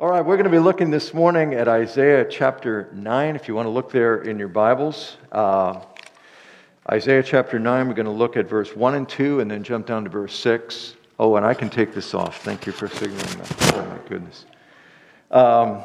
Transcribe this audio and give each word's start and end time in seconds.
All 0.00 0.08
right, 0.08 0.24
we're 0.24 0.36
going 0.36 0.44
to 0.44 0.50
be 0.50 0.60
looking 0.60 0.90
this 0.92 1.12
morning 1.12 1.54
at 1.54 1.66
Isaiah 1.66 2.24
chapter 2.24 2.88
9, 2.92 3.34
if 3.34 3.48
you 3.48 3.56
want 3.56 3.66
to 3.66 3.70
look 3.70 3.90
there 3.90 4.22
in 4.22 4.38
your 4.38 4.46
Bibles. 4.46 5.16
Uh, 5.32 5.80
Isaiah 6.88 7.20
chapter 7.20 7.58
9, 7.58 7.88
we're 7.88 7.94
going 7.94 8.06
to 8.06 8.12
look 8.12 8.36
at 8.36 8.48
verse 8.48 8.76
1 8.76 8.94
and 8.94 9.08
2 9.08 9.40
and 9.40 9.50
then 9.50 9.64
jump 9.64 9.86
down 9.86 10.04
to 10.04 10.10
verse 10.10 10.36
6. 10.36 10.94
Oh, 11.18 11.34
and 11.34 11.44
I 11.44 11.52
can 11.52 11.68
take 11.68 11.92
this 11.92 12.14
off. 12.14 12.44
Thank 12.44 12.64
you 12.64 12.70
for 12.70 12.86
signaling 12.86 13.38
that. 13.38 13.74
Oh, 13.74 13.86
my 13.86 14.08
goodness. 14.08 14.46
Um, 15.32 15.82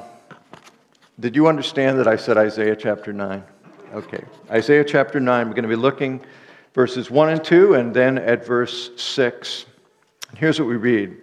did 1.20 1.36
you 1.36 1.48
understand 1.48 1.98
that 1.98 2.08
I 2.08 2.16
said 2.16 2.38
Isaiah 2.38 2.76
chapter 2.76 3.12
9? 3.14 3.44
Okay. 3.96 4.24
Isaiah 4.52 4.84
chapter 4.84 5.20
9, 5.20 5.48
we're 5.48 5.56
going 5.56 5.64
to 5.64 5.70
be 5.70 5.76
looking 5.76 6.22
verses 6.76 7.10
1 7.10 7.30
and 7.30 7.44
2 7.44 7.74
and 7.74 7.92
then 7.92 8.20
at 8.20 8.46
verse 8.46 8.92
6. 8.96 9.66
And 10.30 10.38
here's 10.38 10.60
what 10.60 10.70
we 10.70 10.76
read. 10.76 11.23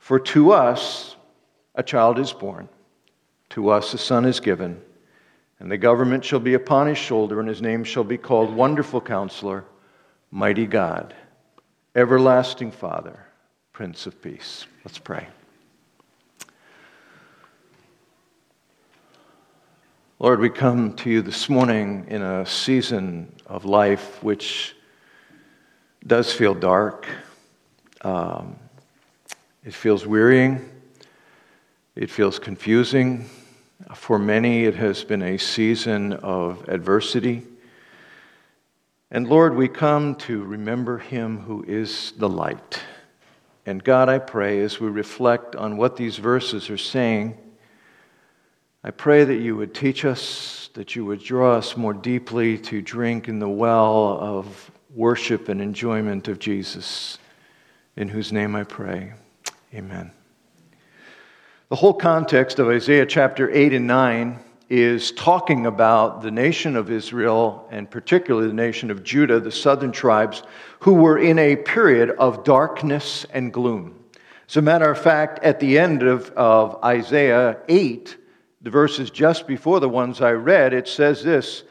For 0.00 0.18
to 0.18 0.50
us 0.50 1.14
a 1.76 1.84
child 1.84 2.18
is 2.18 2.32
born, 2.32 2.68
to 3.50 3.68
us 3.68 3.94
a 3.94 3.98
son 3.98 4.24
is 4.24 4.40
given, 4.40 4.82
and 5.60 5.70
the 5.70 5.78
government 5.78 6.24
shall 6.24 6.40
be 6.40 6.54
upon 6.54 6.88
his 6.88 6.98
shoulder, 6.98 7.38
and 7.38 7.48
his 7.48 7.62
name 7.62 7.84
shall 7.84 8.02
be 8.02 8.18
called 8.18 8.52
Wonderful 8.52 9.02
Counselor, 9.02 9.64
Mighty 10.32 10.66
God, 10.66 11.14
Everlasting 11.94 12.72
Father, 12.72 13.26
Prince 13.72 14.06
of 14.06 14.20
Peace. 14.20 14.66
Let's 14.84 14.98
pray. 14.98 15.28
Lord, 20.18 20.40
we 20.40 20.50
come 20.50 20.94
to 20.96 21.10
you 21.10 21.22
this 21.22 21.48
morning 21.48 22.06
in 22.08 22.22
a 22.22 22.44
season 22.46 23.34
of 23.46 23.64
life 23.64 24.22
which 24.22 24.74
does 26.06 26.32
feel 26.32 26.54
dark. 26.54 27.06
Um, 28.00 28.56
it 29.64 29.74
feels 29.74 30.06
wearying. 30.06 30.68
It 31.94 32.10
feels 32.10 32.38
confusing. 32.38 33.28
For 33.94 34.18
many, 34.18 34.64
it 34.64 34.74
has 34.74 35.04
been 35.04 35.22
a 35.22 35.38
season 35.38 36.12
of 36.14 36.68
adversity. 36.68 37.42
And 39.10 39.28
Lord, 39.28 39.56
we 39.56 39.68
come 39.68 40.14
to 40.16 40.42
remember 40.42 40.98
Him 40.98 41.38
who 41.38 41.64
is 41.66 42.12
the 42.16 42.28
light. 42.28 42.80
And 43.66 43.82
God, 43.82 44.08
I 44.08 44.18
pray, 44.18 44.60
as 44.60 44.80
we 44.80 44.88
reflect 44.88 45.56
on 45.56 45.76
what 45.76 45.96
these 45.96 46.16
verses 46.16 46.70
are 46.70 46.78
saying, 46.78 47.36
I 48.82 48.90
pray 48.90 49.24
that 49.24 49.36
you 49.36 49.56
would 49.56 49.74
teach 49.74 50.04
us, 50.04 50.70
that 50.74 50.96
you 50.96 51.04
would 51.04 51.22
draw 51.22 51.56
us 51.56 51.76
more 51.76 51.92
deeply 51.92 52.56
to 52.58 52.80
drink 52.80 53.28
in 53.28 53.38
the 53.38 53.48
well 53.48 54.18
of 54.20 54.70
worship 54.94 55.48
and 55.48 55.60
enjoyment 55.60 56.28
of 56.28 56.38
Jesus, 56.38 57.18
in 57.96 58.08
whose 58.08 58.32
name 58.32 58.56
I 58.56 58.64
pray. 58.64 59.12
Amen. 59.72 60.10
The 61.68 61.76
whole 61.76 61.94
context 61.94 62.58
of 62.58 62.68
Isaiah 62.68 63.06
chapter 63.06 63.48
8 63.48 63.72
and 63.72 63.86
9 63.86 64.40
is 64.68 65.12
talking 65.12 65.66
about 65.66 66.22
the 66.22 66.30
nation 66.32 66.74
of 66.74 66.90
Israel, 66.90 67.68
and 67.70 67.88
particularly 67.88 68.48
the 68.48 68.54
nation 68.54 68.90
of 68.90 69.04
Judah, 69.04 69.38
the 69.38 69.52
southern 69.52 69.92
tribes, 69.92 70.42
who 70.80 70.94
were 70.94 71.18
in 71.18 71.38
a 71.38 71.54
period 71.54 72.10
of 72.18 72.42
darkness 72.42 73.24
and 73.32 73.52
gloom. 73.52 73.94
As 74.48 74.56
a 74.56 74.62
matter 74.62 74.90
of 74.90 75.00
fact, 75.00 75.38
at 75.44 75.60
the 75.60 75.78
end 75.78 76.02
of, 76.02 76.30
of 76.30 76.82
Isaiah 76.82 77.58
8, 77.68 78.16
the 78.62 78.70
verses 78.70 79.08
just 79.08 79.46
before 79.46 79.78
the 79.78 79.88
ones 79.88 80.20
I 80.20 80.32
read, 80.32 80.74
it 80.74 80.88
says 80.88 81.22
this 81.22 81.62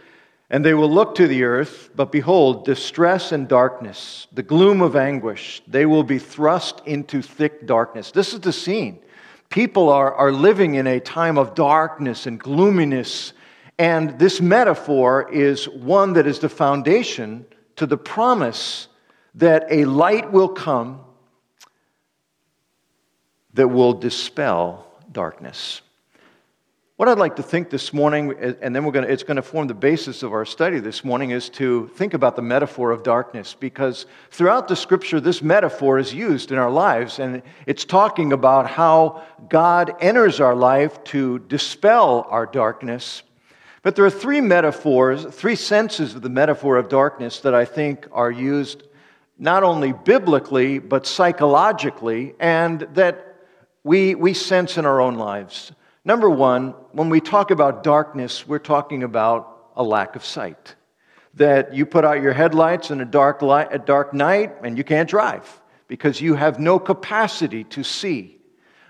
and 0.50 0.66
they 0.66 0.74
will 0.74 0.92
look 0.92 1.16
to 1.16 1.28
the 1.28 1.44
earth, 1.44 1.90
but 1.96 2.12
behold, 2.12 2.66
distress 2.66 3.32
and 3.32 3.48
darkness, 3.48 4.28
the 4.34 4.42
gloom 4.42 4.82
of 4.82 4.96
anguish. 4.96 5.62
They 5.68 5.86
will 5.86 6.04
be 6.04 6.18
thrust 6.18 6.82
into 6.86 7.22
thick 7.22 7.68
darkness. 7.68 8.12
This 8.12 8.34
is 8.34 8.40
the 8.40 8.54
scene. 8.54 9.00
People 9.50 9.90
are, 9.90 10.14
are 10.14 10.32
living 10.32 10.76
in 10.76 10.88
a 10.88 11.00
time 11.00 11.38
of 11.38 11.54
darkness 11.54 12.26
and 12.26 12.40
gloominess. 12.40 13.34
And 13.78 14.18
this 14.18 14.42
metaphor 14.42 15.32
is 15.32 15.70
one 15.70 16.14
that 16.14 16.26
is 16.26 16.40
the 16.40 16.50
foundation 16.50 17.46
to 17.76 17.86
the 17.86 17.98
promise 17.98 18.88
that 19.36 19.68
a 19.70 19.86
light 19.86 20.32
will 20.32 20.50
come 20.50 21.02
that 23.54 23.68
will 23.68 23.94
dispel 23.94 24.86
darkness. 25.12 25.82
What 27.00 27.08
I'd 27.08 27.18
like 27.18 27.38
to 27.38 27.44
think 27.44 27.70
this 27.70 27.94
morning, 27.94 28.34
and 28.62 28.76
then 28.76 28.84
we're 28.84 28.92
going 28.92 29.06
to, 29.06 29.14
it's 29.14 29.24
going 29.24 29.38
to 29.38 29.42
form 29.42 29.68
the 29.68 29.74
basis 29.74 30.22
of 30.22 30.34
our 30.34 30.44
study 30.44 30.82
this 30.82 31.06
morning, 31.06 31.32
is 31.32 31.48
to 31.52 31.88
think 31.96 32.14
about 32.14 32.36
the 32.36 32.42
metaphor 32.42 32.92
of 32.92 33.04
darkness. 33.04 33.56
Because 33.58 34.06
throughout 34.32 34.68
the 34.68 34.76
scripture, 34.76 35.22
this 35.22 35.42
metaphor 35.42 35.98
is 35.98 36.14
used 36.14 36.52
in 36.52 36.58
our 36.58 36.70
lives, 36.70 37.20
and 37.20 37.42
it's 37.66 37.86
talking 37.86 38.34
about 38.34 38.70
how 38.70 39.24
God 39.48 39.96
enters 40.02 40.42
our 40.42 40.58
life 40.58 41.02
to 41.06 41.40
dispel 41.40 42.28
our 42.30 42.46
darkness. 42.46 43.24
But 43.82 43.96
there 43.96 44.04
are 44.04 44.10
three 44.10 44.42
metaphors, 44.42 45.24
three 45.34 45.56
senses 45.56 46.16
of 46.16 46.22
the 46.22 46.28
metaphor 46.28 46.76
of 46.76 46.90
darkness 46.90 47.40
that 47.40 47.56
I 47.56 47.64
think 47.64 48.10
are 48.12 48.30
used 48.30 48.84
not 49.38 49.64
only 49.64 49.94
biblically, 49.94 50.80
but 50.80 51.08
psychologically, 51.08 52.36
and 52.42 52.82
that 52.96 53.38
we, 53.86 54.16
we 54.16 54.34
sense 54.34 54.78
in 54.78 54.86
our 54.86 55.00
own 55.00 55.16
lives. 55.16 55.72
Number 56.06 56.30
one, 56.30 56.70
when 56.92 57.10
we 57.10 57.20
talk 57.20 57.52
about 57.52 57.84
darkness, 57.84 58.48
we're 58.48 58.60
talking 58.60 59.04
about 59.04 59.72
a 59.76 59.84
lack 59.84 60.16
of 60.16 60.24
sight. 60.24 60.76
That 61.36 61.74
you 61.74 61.86
put 61.86 62.06
out 62.06 62.22
your 62.22 62.34
headlights 62.34 62.90
in 62.90 63.02
a 63.02 63.06
dark, 63.06 63.42
light, 63.42 63.68
a 63.72 63.80
dark 63.80 64.14
night 64.14 64.56
and 64.64 64.78
you 64.78 64.84
can't 64.84 65.10
drive 65.10 65.62
because 65.88 66.22
you 66.22 66.36
have 66.36 66.60
no 66.60 66.80
capacity 66.80 67.64
to 67.66 67.84
see. 67.84 68.38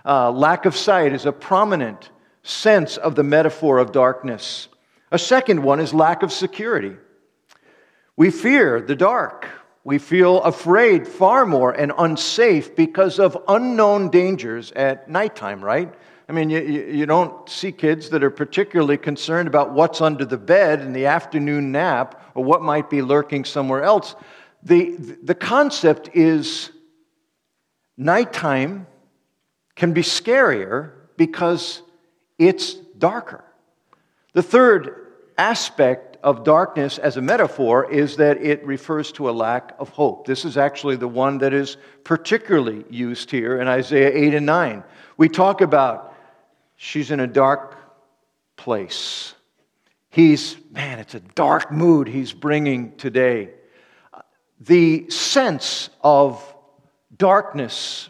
Uh, 0.05 0.31
lack 0.31 0.65
of 0.65 0.75
sight 0.75 1.13
is 1.13 1.25
a 1.25 1.31
prominent 1.31 2.11
sense 2.43 2.97
of 2.97 3.15
the 3.15 3.23
metaphor 3.23 3.79
of 3.79 3.91
darkness. 3.91 4.67
A 5.11 5.19
second 5.19 5.63
one 5.63 5.79
is 5.79 5.93
lack 5.93 6.23
of 6.23 6.31
security. 6.31 6.95
We 8.15 8.31
fear 8.31 8.81
the 8.81 8.95
dark. 8.95 9.47
We 9.83 9.97
feel 9.97 10.41
afraid 10.43 11.07
far 11.07 11.45
more 11.45 11.71
and 11.71 11.91
unsafe 11.97 12.75
because 12.75 13.17
of 13.19 13.37
unknown 13.47 14.09
dangers 14.09 14.71
at 14.73 15.09
nighttime, 15.09 15.63
right? 15.63 15.93
I 16.29 16.31
mean, 16.31 16.51
you, 16.51 16.59
you 16.61 17.07
don't 17.07 17.49
see 17.49 17.71
kids 17.71 18.09
that 18.09 18.23
are 18.23 18.29
particularly 18.29 18.97
concerned 18.97 19.47
about 19.47 19.71
what's 19.73 19.99
under 19.99 20.25
the 20.25 20.37
bed 20.37 20.79
in 20.79 20.93
the 20.93 21.07
afternoon 21.07 21.71
nap 21.71 22.21
or 22.35 22.43
what 22.43 22.61
might 22.61 22.87
be 22.87 23.01
lurking 23.01 23.45
somewhere 23.45 23.81
else. 23.81 24.15
The, 24.61 24.91
the 25.23 25.33
concept 25.33 26.11
is 26.13 26.69
nighttime 27.97 28.85
can 29.75 29.93
be 29.93 30.03
scarier 30.03 30.91
because 31.17 31.81
it's 32.37 32.75
darker. 32.75 33.43
The 34.33 34.43
third 34.43 35.07
aspect 35.35 36.17
of 36.21 36.43
darkness 36.43 36.99
as 36.99 37.17
a 37.17 37.21
metaphor 37.21 37.91
is 37.91 38.17
that 38.17 38.37
it 38.37 38.63
refers 38.63 39.11
to 39.13 39.29
a 39.29 39.31
lack 39.31 39.73
of 39.79 39.89
hope. 39.89 40.27
This 40.27 40.45
is 40.45 40.57
actually 40.57 40.97
the 40.97 41.07
one 41.07 41.39
that 41.39 41.53
is 41.53 41.77
particularly 42.03 42.85
used 42.91 43.31
here 43.31 43.59
in 43.59 43.67
Isaiah 43.67 44.11
8 44.13 44.35
and 44.35 44.45
9. 44.45 44.83
We 45.17 45.27
talk 45.27 45.61
about 45.61 46.08
She's 46.81 47.11
in 47.11 47.19
a 47.19 47.27
dark 47.27 47.75
place. 48.55 49.35
He's, 50.09 50.55
man, 50.71 50.99
it's 50.99 51.13
a 51.13 51.19
dark 51.19 51.73
mood 51.73 52.07
he's 52.07 52.31
bringing 52.31 52.95
today. 52.95 53.49
The 54.61 55.09
sense 55.09 55.89
of 56.01 56.41
darkness 57.17 58.07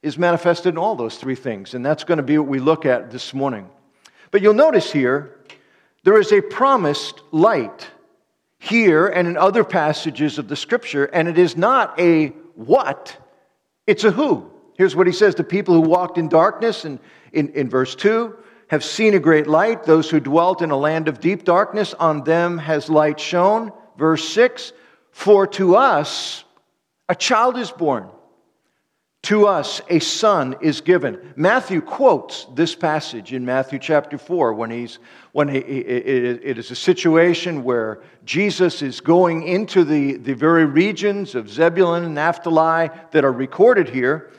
is 0.00 0.16
manifested 0.16 0.72
in 0.72 0.78
all 0.78 0.96
those 0.96 1.18
three 1.18 1.34
things, 1.34 1.74
and 1.74 1.84
that's 1.84 2.04
going 2.04 2.16
to 2.16 2.22
be 2.22 2.38
what 2.38 2.48
we 2.48 2.58
look 2.58 2.86
at 2.86 3.10
this 3.10 3.34
morning. 3.34 3.68
But 4.30 4.40
you'll 4.40 4.54
notice 4.54 4.90
here, 4.90 5.38
there 6.02 6.18
is 6.18 6.32
a 6.32 6.40
promised 6.40 7.20
light 7.32 7.86
here 8.58 9.08
and 9.08 9.28
in 9.28 9.36
other 9.36 9.62
passages 9.62 10.38
of 10.38 10.48
the 10.48 10.56
scripture, 10.56 11.04
and 11.04 11.28
it 11.28 11.36
is 11.36 11.54
not 11.54 12.00
a 12.00 12.28
what, 12.54 13.14
it's 13.86 14.04
a 14.04 14.10
who. 14.10 14.50
Here's 14.76 14.94
what 14.94 15.06
he 15.06 15.12
says 15.12 15.34
The 15.34 15.44
people 15.44 15.74
who 15.74 15.80
walked 15.80 16.18
in 16.18 16.28
darkness 16.28 16.84
and 16.84 16.98
in, 17.32 17.48
in 17.50 17.68
verse 17.68 17.94
2 17.94 18.36
have 18.68 18.84
seen 18.84 19.14
a 19.14 19.18
great 19.18 19.46
light. 19.46 19.84
Those 19.84 20.10
who 20.10 20.20
dwelt 20.20 20.62
in 20.62 20.70
a 20.70 20.76
land 20.76 21.08
of 21.08 21.20
deep 21.20 21.44
darkness, 21.44 21.94
on 21.94 22.24
them 22.24 22.58
has 22.58 22.88
light 22.88 23.20
shone. 23.20 23.72
Verse 23.96 24.28
6 24.28 24.72
For 25.12 25.46
to 25.48 25.76
us 25.76 26.44
a 27.08 27.14
child 27.14 27.56
is 27.56 27.70
born, 27.70 28.08
To 29.24 29.46
us 29.46 29.80
a 29.88 30.00
son 30.00 30.56
is 30.60 30.80
given. 30.80 31.32
Matthew 31.36 31.80
quotes 31.80 32.46
this 32.54 32.74
passage 32.74 33.32
in 33.32 33.44
Matthew 33.44 33.78
chapter 33.78 34.18
4 34.18 34.54
when 34.54 34.70
he's 34.70 34.98
when 35.32 35.48
he, 35.48 35.58
it, 35.58 36.40
it 36.42 36.58
is 36.58 36.70
a 36.70 36.76
situation 36.76 37.62
where 37.62 38.02
Jesus 38.24 38.82
is 38.82 39.00
going 39.00 39.46
into 39.46 39.84
the, 39.84 40.16
the 40.16 40.34
very 40.34 40.64
regions 40.64 41.34
of 41.34 41.50
Zebulun 41.50 42.04
and 42.04 42.14
Naphtali 42.14 42.90
that 43.12 43.24
are 43.24 43.32
recorded 43.32 43.88
here. 43.88 44.32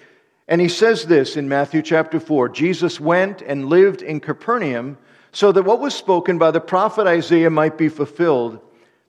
And 0.48 0.62
he 0.62 0.70
says 0.70 1.06
this 1.06 1.36
in 1.36 1.50
Matthew 1.50 1.82
chapter 1.82 2.20
4 2.20 2.50
Jesus 2.50 3.00
went 3.00 3.42
and 3.42 3.68
lived 3.68 4.02
in 4.02 4.20
Capernaum 4.20 4.98
so 5.32 5.52
that 5.52 5.64
what 5.64 5.80
was 5.80 5.94
spoken 5.94 6.38
by 6.38 6.52
the 6.52 6.62
prophet 6.62 7.06
Isaiah 7.06 7.50
might 7.50 7.78
be 7.78 7.90
fulfilled. 7.90 8.60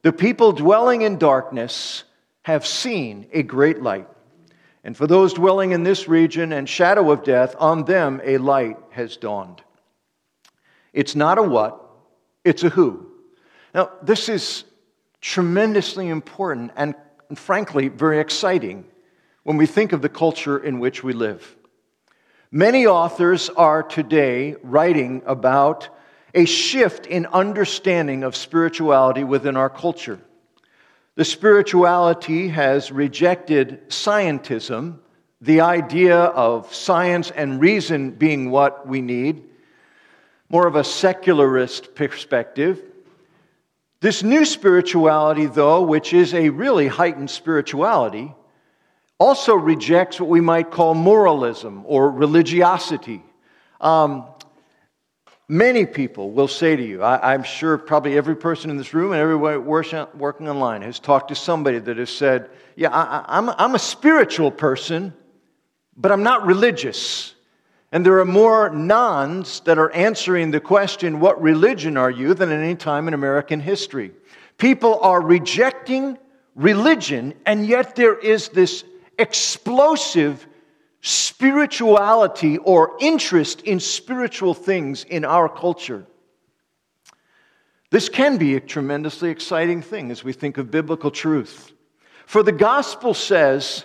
The 0.02 0.12
people 0.12 0.52
dwelling 0.52 1.02
in 1.02 1.18
darkness 1.18 2.04
have 2.42 2.66
seen 2.66 3.26
a 3.32 3.42
great 3.42 3.82
light. 3.82 4.08
And 4.84 4.96
for 4.96 5.06
those 5.06 5.34
dwelling 5.34 5.72
in 5.72 5.82
this 5.82 6.08
region 6.08 6.52
and 6.52 6.68
shadow 6.68 7.10
of 7.10 7.24
death, 7.24 7.54
on 7.58 7.84
them 7.84 8.20
a 8.24 8.38
light 8.38 8.78
has 8.90 9.16
dawned. 9.16 9.62
It's 10.92 11.14
not 11.14 11.38
a 11.38 11.42
what, 11.42 11.84
it's 12.44 12.62
a 12.62 12.70
who. 12.70 13.06
Now, 13.74 13.90
this 14.02 14.28
is 14.28 14.64
tremendously 15.20 16.08
important 16.08 16.72
and, 16.76 16.94
frankly, 17.34 17.88
very 17.88 18.18
exciting 18.18 18.84
when 19.48 19.56
we 19.56 19.64
think 19.64 19.94
of 19.94 20.02
the 20.02 20.10
culture 20.10 20.58
in 20.58 20.78
which 20.78 21.02
we 21.02 21.14
live. 21.14 21.56
Many 22.50 22.86
authors 22.86 23.48
are 23.48 23.82
today 23.82 24.56
writing 24.62 25.22
about 25.24 25.88
a 26.34 26.44
shift 26.44 27.06
in 27.06 27.24
understanding 27.24 28.24
of 28.24 28.36
spirituality 28.36 29.24
within 29.24 29.56
our 29.56 29.70
culture. 29.70 30.20
The 31.14 31.24
spirituality 31.24 32.48
has 32.48 32.92
rejected 32.92 33.88
scientism, 33.88 34.98
the 35.40 35.62
idea 35.62 36.18
of 36.18 36.74
science 36.74 37.30
and 37.30 37.58
reason 37.58 38.10
being 38.10 38.50
what 38.50 38.86
we 38.86 39.00
need, 39.00 39.44
more 40.50 40.66
of 40.66 40.76
a 40.76 40.84
secularist 40.84 41.94
perspective. 41.94 42.82
This 44.00 44.22
new 44.22 44.44
spirituality, 44.44 45.46
though, 45.46 45.80
which 45.80 46.12
is 46.12 46.34
a 46.34 46.50
really 46.50 46.86
heightened 46.86 47.30
spirituality, 47.30 48.34
also 49.18 49.54
rejects 49.54 50.20
what 50.20 50.28
we 50.28 50.40
might 50.40 50.70
call 50.70 50.94
moralism 50.94 51.82
or 51.86 52.10
religiosity. 52.10 53.22
Um, 53.80 54.24
Many 55.50 55.86
people 55.86 56.30
will 56.32 56.46
say 56.46 56.76
to 56.76 56.82
you, 56.82 57.02
I, 57.02 57.32
am 57.32 57.42
sure 57.42 57.78
probably 57.78 58.18
every 58.18 58.36
person 58.36 58.68
in 58.68 58.76
this 58.76 58.92
room 58.92 59.12
and 59.12 59.20
everybody 59.20 59.56
working 59.56 60.46
online 60.46 60.82
has 60.82 61.00
talked 61.00 61.28
to 61.28 61.34
somebody 61.34 61.78
that 61.78 61.96
has 61.96 62.10
said, 62.10 62.50
Yeah, 62.76 62.90
I, 62.90 63.24
I'm, 63.26 63.48
I'm 63.48 63.74
a 63.74 63.78
spiritual 63.78 64.50
person, 64.50 65.14
but 65.96 66.12
I'm 66.12 66.22
not 66.22 66.44
religious. 66.44 67.34
And 67.92 68.04
there 68.04 68.18
are 68.18 68.26
more 68.26 68.68
nones 68.68 69.60
that 69.60 69.78
are 69.78 69.90
answering 69.92 70.50
the 70.50 70.60
question, 70.60 71.18
What 71.18 71.40
religion 71.40 71.96
are 71.96 72.10
you? 72.10 72.34
than 72.34 72.52
at 72.52 72.60
any 72.60 72.76
time 72.76 73.08
in 73.08 73.14
American 73.14 73.58
history. 73.58 74.12
People 74.58 75.00
are 75.00 75.22
rejecting 75.22 76.18
religion, 76.56 77.32
and 77.46 77.66
yet 77.66 77.96
there 77.96 78.18
is 78.18 78.50
this 78.50 78.84
explosive 79.18 80.46
spirituality 81.00 82.58
or 82.58 82.96
interest 83.00 83.62
in 83.62 83.80
spiritual 83.80 84.54
things 84.54 85.04
in 85.04 85.24
our 85.24 85.48
culture. 85.48 86.06
This 87.90 88.08
can 88.08 88.36
be 88.36 88.54
a 88.54 88.60
tremendously 88.60 89.30
exciting 89.30 89.80
thing 89.82 90.10
as 90.10 90.22
we 90.22 90.32
think 90.32 90.58
of 90.58 90.70
biblical 90.70 91.10
truth. 91.10 91.72
For 92.26 92.42
the 92.42 92.52
gospel 92.52 93.14
says, 93.14 93.84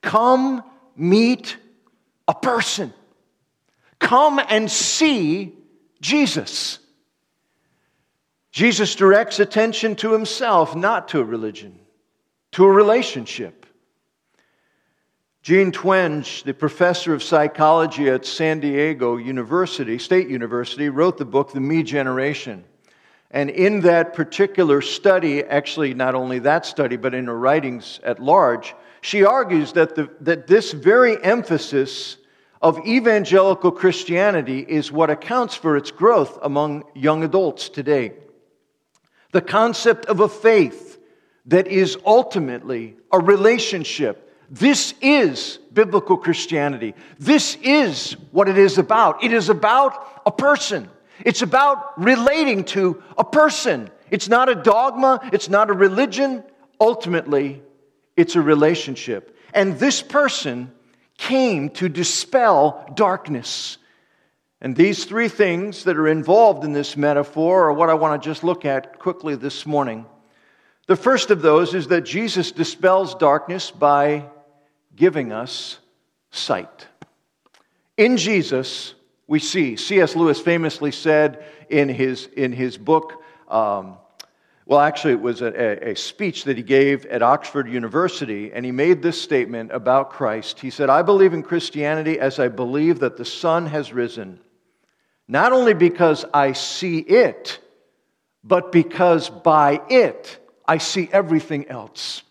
Come 0.00 0.62
meet 0.96 1.56
a 2.26 2.34
person, 2.34 2.92
come 3.98 4.40
and 4.48 4.70
see 4.70 5.54
Jesus. 6.00 6.78
Jesus 8.52 8.94
directs 8.94 9.40
attention 9.40 9.96
to 9.96 10.12
himself, 10.12 10.76
not 10.76 11.08
to 11.08 11.18
a 11.18 11.24
religion, 11.24 11.76
to 12.52 12.64
a 12.64 12.70
relationship. 12.70 13.63
Jean 15.44 15.70
Twenge, 15.72 16.42
the 16.44 16.54
professor 16.54 17.12
of 17.12 17.22
psychology 17.22 18.08
at 18.08 18.24
San 18.24 18.60
Diego 18.60 19.18
University, 19.18 19.98
State 19.98 20.30
University, 20.30 20.88
wrote 20.88 21.18
the 21.18 21.26
book 21.26 21.52
The 21.52 21.60
Me 21.60 21.82
Generation. 21.82 22.64
And 23.30 23.50
in 23.50 23.80
that 23.80 24.14
particular 24.14 24.80
study, 24.80 25.44
actually, 25.44 25.92
not 25.92 26.14
only 26.14 26.38
that 26.38 26.64
study, 26.64 26.96
but 26.96 27.12
in 27.12 27.26
her 27.26 27.38
writings 27.38 28.00
at 28.02 28.22
large, 28.22 28.74
she 29.02 29.22
argues 29.22 29.74
that, 29.74 29.94
the, 29.96 30.08
that 30.22 30.46
this 30.46 30.72
very 30.72 31.22
emphasis 31.22 32.16
of 32.62 32.78
evangelical 32.86 33.70
Christianity 33.70 34.60
is 34.60 34.90
what 34.90 35.10
accounts 35.10 35.54
for 35.54 35.76
its 35.76 35.90
growth 35.90 36.38
among 36.40 36.84
young 36.94 37.22
adults 37.22 37.68
today. 37.68 38.14
The 39.32 39.42
concept 39.42 40.06
of 40.06 40.20
a 40.20 40.28
faith 40.30 40.98
that 41.44 41.66
is 41.66 41.98
ultimately 42.06 42.96
a 43.12 43.18
relationship 43.18 44.23
this 44.54 44.94
is 45.02 45.58
biblical 45.72 46.16
Christianity. 46.16 46.94
This 47.18 47.58
is 47.60 48.12
what 48.30 48.48
it 48.48 48.56
is 48.56 48.78
about. 48.78 49.24
It 49.24 49.32
is 49.32 49.48
about 49.48 50.22
a 50.24 50.30
person. 50.30 50.88
It's 51.24 51.42
about 51.42 52.00
relating 52.00 52.62
to 52.66 53.02
a 53.18 53.24
person. 53.24 53.90
It's 54.12 54.28
not 54.28 54.48
a 54.48 54.54
dogma, 54.54 55.28
it's 55.32 55.48
not 55.48 55.70
a 55.70 55.72
religion. 55.72 56.44
Ultimately, 56.80 57.62
it's 58.16 58.36
a 58.36 58.40
relationship. 58.40 59.36
And 59.52 59.76
this 59.80 60.00
person 60.02 60.70
came 61.18 61.70
to 61.70 61.88
dispel 61.88 62.88
darkness. 62.94 63.78
And 64.60 64.76
these 64.76 65.04
three 65.04 65.28
things 65.28 65.82
that 65.82 65.96
are 65.96 66.06
involved 66.06 66.62
in 66.62 66.72
this 66.72 66.96
metaphor 66.96 67.70
are 67.70 67.72
what 67.72 67.90
I 67.90 67.94
want 67.94 68.22
to 68.22 68.28
just 68.28 68.44
look 68.44 68.64
at 68.64 69.00
quickly 69.00 69.34
this 69.34 69.66
morning. 69.66 70.06
The 70.86 70.94
first 70.94 71.32
of 71.32 71.42
those 71.42 71.74
is 71.74 71.88
that 71.88 72.02
Jesus 72.02 72.52
dispels 72.52 73.16
darkness 73.16 73.72
by 73.72 74.26
giving 74.94 75.32
us 75.32 75.78
sight. 76.30 76.86
In 77.96 78.16
Jesus, 78.16 78.94
we 79.26 79.38
see. 79.38 79.76
C.S. 79.76 80.16
Lewis 80.16 80.40
famously 80.40 80.92
said 80.92 81.44
in 81.68 81.88
his, 81.88 82.26
in 82.36 82.52
his 82.52 82.76
book, 82.76 83.22
um, 83.48 83.98
well, 84.66 84.80
actually, 84.80 85.12
it 85.12 85.20
was 85.20 85.42
a, 85.42 85.90
a, 85.90 85.94
speech 85.94 86.44
that 86.44 86.56
he 86.56 86.62
gave 86.62 87.04
at 87.06 87.22
Oxford 87.22 87.68
University, 87.68 88.50
and 88.50 88.64
he 88.64 88.72
made 88.72 89.02
this 89.02 89.20
statement 89.20 89.70
about 89.72 90.08
Christ. 90.08 90.58
He 90.58 90.70
said, 90.70 90.88
I 90.88 91.02
believe 91.02 91.34
in 91.34 91.42
Christianity 91.42 92.18
as 92.18 92.38
I 92.38 92.48
believe 92.48 93.00
that 93.00 93.18
the 93.18 93.26
sun 93.26 93.66
has 93.66 93.92
risen, 93.92 94.40
not 95.28 95.52
only 95.52 95.74
because 95.74 96.24
I 96.32 96.52
see 96.52 96.98
it, 96.98 97.58
but 98.42 98.72
because 98.72 99.28
by 99.28 99.82
it 99.90 100.38
I 100.66 100.78
see 100.78 101.10
everything 101.12 101.68
else. 101.68 102.22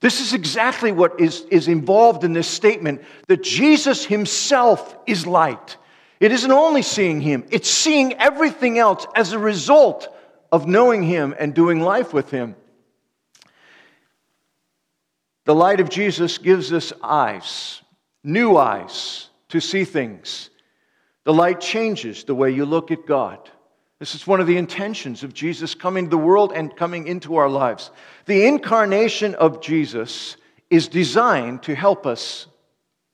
This 0.00 0.20
is 0.20 0.32
exactly 0.32 0.92
what 0.92 1.20
is, 1.20 1.40
is 1.50 1.68
involved 1.68 2.24
in 2.24 2.32
this 2.32 2.48
statement 2.48 3.02
that 3.28 3.42
Jesus 3.42 4.04
himself 4.04 4.96
is 5.06 5.26
light. 5.26 5.76
It 6.20 6.32
isn't 6.32 6.50
only 6.50 6.82
seeing 6.82 7.20
him, 7.20 7.44
it's 7.50 7.70
seeing 7.70 8.14
everything 8.14 8.78
else 8.78 9.06
as 9.14 9.32
a 9.32 9.38
result 9.38 10.08
of 10.52 10.66
knowing 10.66 11.02
him 11.02 11.34
and 11.38 11.54
doing 11.54 11.80
life 11.80 12.12
with 12.12 12.30
him. 12.30 12.56
The 15.44 15.54
light 15.54 15.80
of 15.80 15.88
Jesus 15.88 16.38
gives 16.38 16.72
us 16.72 16.92
eyes, 17.02 17.82
new 18.22 18.56
eyes 18.56 19.28
to 19.48 19.60
see 19.60 19.84
things. 19.84 20.50
The 21.24 21.32
light 21.32 21.60
changes 21.60 22.24
the 22.24 22.34
way 22.34 22.50
you 22.50 22.64
look 22.64 22.90
at 22.90 23.06
God. 23.06 23.50
This 24.00 24.14
is 24.14 24.26
one 24.26 24.40
of 24.40 24.46
the 24.46 24.56
intentions 24.56 25.22
of 25.22 25.34
Jesus 25.34 25.74
coming 25.74 26.06
to 26.06 26.10
the 26.10 26.18
world 26.18 26.52
and 26.54 26.74
coming 26.74 27.06
into 27.06 27.36
our 27.36 27.50
lives. 27.50 27.90
The 28.24 28.46
incarnation 28.46 29.34
of 29.34 29.60
Jesus 29.60 30.38
is 30.70 30.88
designed 30.88 31.64
to 31.64 31.74
help 31.74 32.06
us 32.06 32.46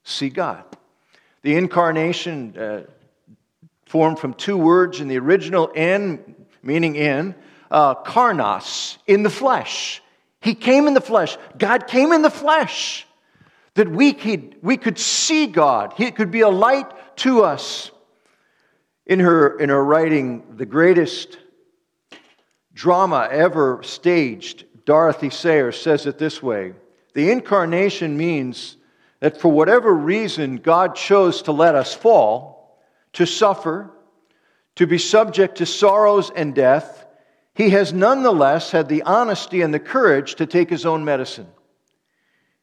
see 0.04 0.30
God. 0.30 0.64
The 1.42 1.56
incarnation 1.56 2.56
uh, 2.56 2.82
formed 3.86 4.20
from 4.20 4.34
two 4.34 4.56
words 4.56 5.00
in 5.00 5.08
the 5.08 5.18
original 5.18 5.68
in, 5.68 6.36
meaning 6.62 6.94
in, 6.94 7.34
uh, 7.68 7.96
karnos, 7.96 8.98
in 9.08 9.24
the 9.24 9.30
flesh. 9.30 10.00
He 10.40 10.54
came 10.54 10.86
in 10.86 10.94
the 10.94 11.00
flesh. 11.00 11.36
God 11.58 11.88
came 11.88 12.12
in 12.12 12.22
the 12.22 12.30
flesh 12.30 13.08
that 13.74 13.90
we 13.90 14.12
could, 14.12 14.54
we 14.62 14.76
could 14.76 15.00
see 15.00 15.48
God. 15.48 15.94
He 15.96 16.12
could 16.12 16.30
be 16.30 16.42
a 16.42 16.48
light 16.48 16.86
to 17.16 17.42
us. 17.42 17.90
In 19.06 19.20
her, 19.20 19.58
in 19.58 19.68
her 19.68 19.84
writing, 19.84 20.56
The 20.56 20.66
Greatest 20.66 21.38
Drama 22.74 23.28
Ever 23.30 23.80
Staged, 23.82 24.64
Dorothy 24.84 25.30
Sayers 25.30 25.80
says 25.80 26.06
it 26.06 26.18
this 26.18 26.42
way 26.42 26.74
The 27.14 27.30
incarnation 27.30 28.16
means 28.16 28.76
that 29.20 29.40
for 29.40 29.50
whatever 29.50 29.94
reason 29.94 30.56
God 30.56 30.94
chose 30.94 31.42
to 31.42 31.52
let 31.52 31.74
us 31.74 31.94
fall, 31.94 32.80
to 33.14 33.26
suffer, 33.26 33.90
to 34.74 34.86
be 34.86 34.98
subject 34.98 35.58
to 35.58 35.66
sorrows 35.66 36.30
and 36.34 36.54
death, 36.54 37.06
he 37.54 37.70
has 37.70 37.92
nonetheless 37.92 38.72
had 38.72 38.88
the 38.88 39.02
honesty 39.02 39.62
and 39.62 39.72
the 39.72 39.78
courage 39.78 40.34
to 40.34 40.46
take 40.46 40.68
his 40.68 40.84
own 40.84 41.04
medicine. 41.04 41.48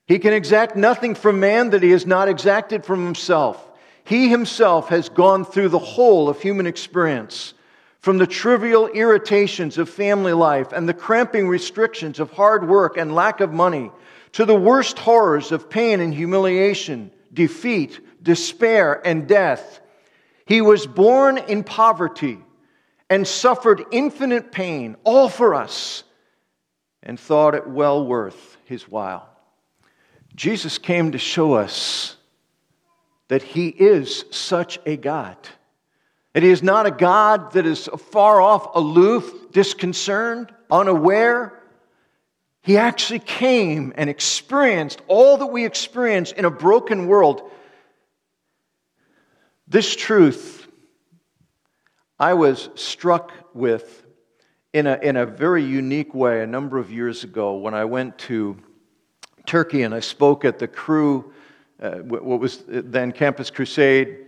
He 0.06 0.20
can 0.20 0.34
exact 0.34 0.76
nothing 0.76 1.16
from 1.16 1.40
man 1.40 1.72
that 1.72 1.82
he 1.82 1.92
has 1.92 2.06
not 2.06 2.28
exacted 2.28 2.86
from 2.86 3.04
himself. 3.04 3.72
He 4.06 4.30
himself 4.30 4.90
has 4.90 5.10
gone 5.10 5.46
through 5.46 5.70
the 5.70 5.80
whole 5.80 6.30
of 6.30 6.42
human 6.42 6.68
experience, 6.68 7.54
from 8.00 8.18
the 8.18 8.28
trivial 8.28 8.88
irritations 8.88 9.78
of 9.78 9.90
family 9.90 10.34
life 10.34 10.74
and 10.74 10.88
the 10.90 10.94
cramping 10.94 11.48
restrictions 11.48 12.20
of 12.20 12.32
hard 12.32 12.68
work 12.68 12.98
and 12.98 13.16
lack 13.16 13.40
of 13.40 13.54
money, 13.54 13.92
to 14.34 14.46
the 14.46 14.56
worst 14.56 15.00
horrors 15.00 15.52
of 15.52 15.70
pain 15.70 16.00
and 16.02 16.14
humiliation, 16.14 17.12
defeat, 17.32 18.00
despair, 18.22 19.02
and 19.06 19.28
death. 19.28 19.80
He 20.46 20.60
was 20.60 20.86
born 20.86 21.38
in 21.38 21.64
poverty 21.64 22.40
and 23.10 23.28
suffered 23.28 23.86
infinite 23.92 24.52
pain, 24.52 24.98
all 25.04 25.30
for 25.30 25.54
us, 25.54 26.04
and 27.02 27.20
thought 27.20 27.56
it 27.56 27.68
well 27.68 28.06
worth 28.06 28.58
his 28.66 28.90
while. 28.90 29.30
Jesus 30.36 30.78
came 30.78 31.12
to 31.12 31.18
show 31.18 31.54
us 31.54 32.18
that 33.28 33.44
he 33.44 33.68
is 33.68 34.26
such 34.32 34.80
a 34.86 34.98
God. 34.98 35.38
That 36.34 36.44
he 36.44 36.50
is 36.50 36.64
not 36.64 36.86
a 36.86 36.92
God 36.92 37.54
that 37.54 37.66
is 37.66 37.88
far 38.12 38.42
off, 38.42 38.76
aloof, 38.76 39.52
disconcerted, 39.52 40.54
unaware. 40.70 41.60
He 42.62 42.78
actually 42.78 43.20
came 43.20 43.94
and 43.96 44.10
experienced 44.10 45.02
all 45.08 45.38
that 45.38 45.48
we 45.48 45.66
experience 45.66 46.32
in 46.32 46.46
a 46.46 46.52
broken 46.52 47.08
world. 47.08 47.50
This 49.68 49.96
truth 49.96 50.68
I 52.20 52.34
was 52.34 52.70
struck 52.76 53.32
with 53.54 54.06
in 54.72 54.88
a, 54.88 54.98
in 55.02 55.18
a 55.18 55.26
very 55.26 55.64
unique 55.64 56.14
way 56.14 56.42
a 56.42 56.48
number 56.48 56.78
of 56.78 56.92
years 56.92 57.24
ago 57.24 57.56
when 57.56 57.74
I 57.74 57.86
went 57.86 58.18
to 58.20 58.58
Turkey, 59.46 59.84
and 59.84 59.94
I 59.94 60.00
spoke 60.00 60.46
at 60.46 60.58
the 60.58 60.68
uh, 60.68 61.24
what 61.92 62.40
was 62.40 62.64
then 62.68 63.12
Campus 63.12 63.50
Crusade 63.50 64.26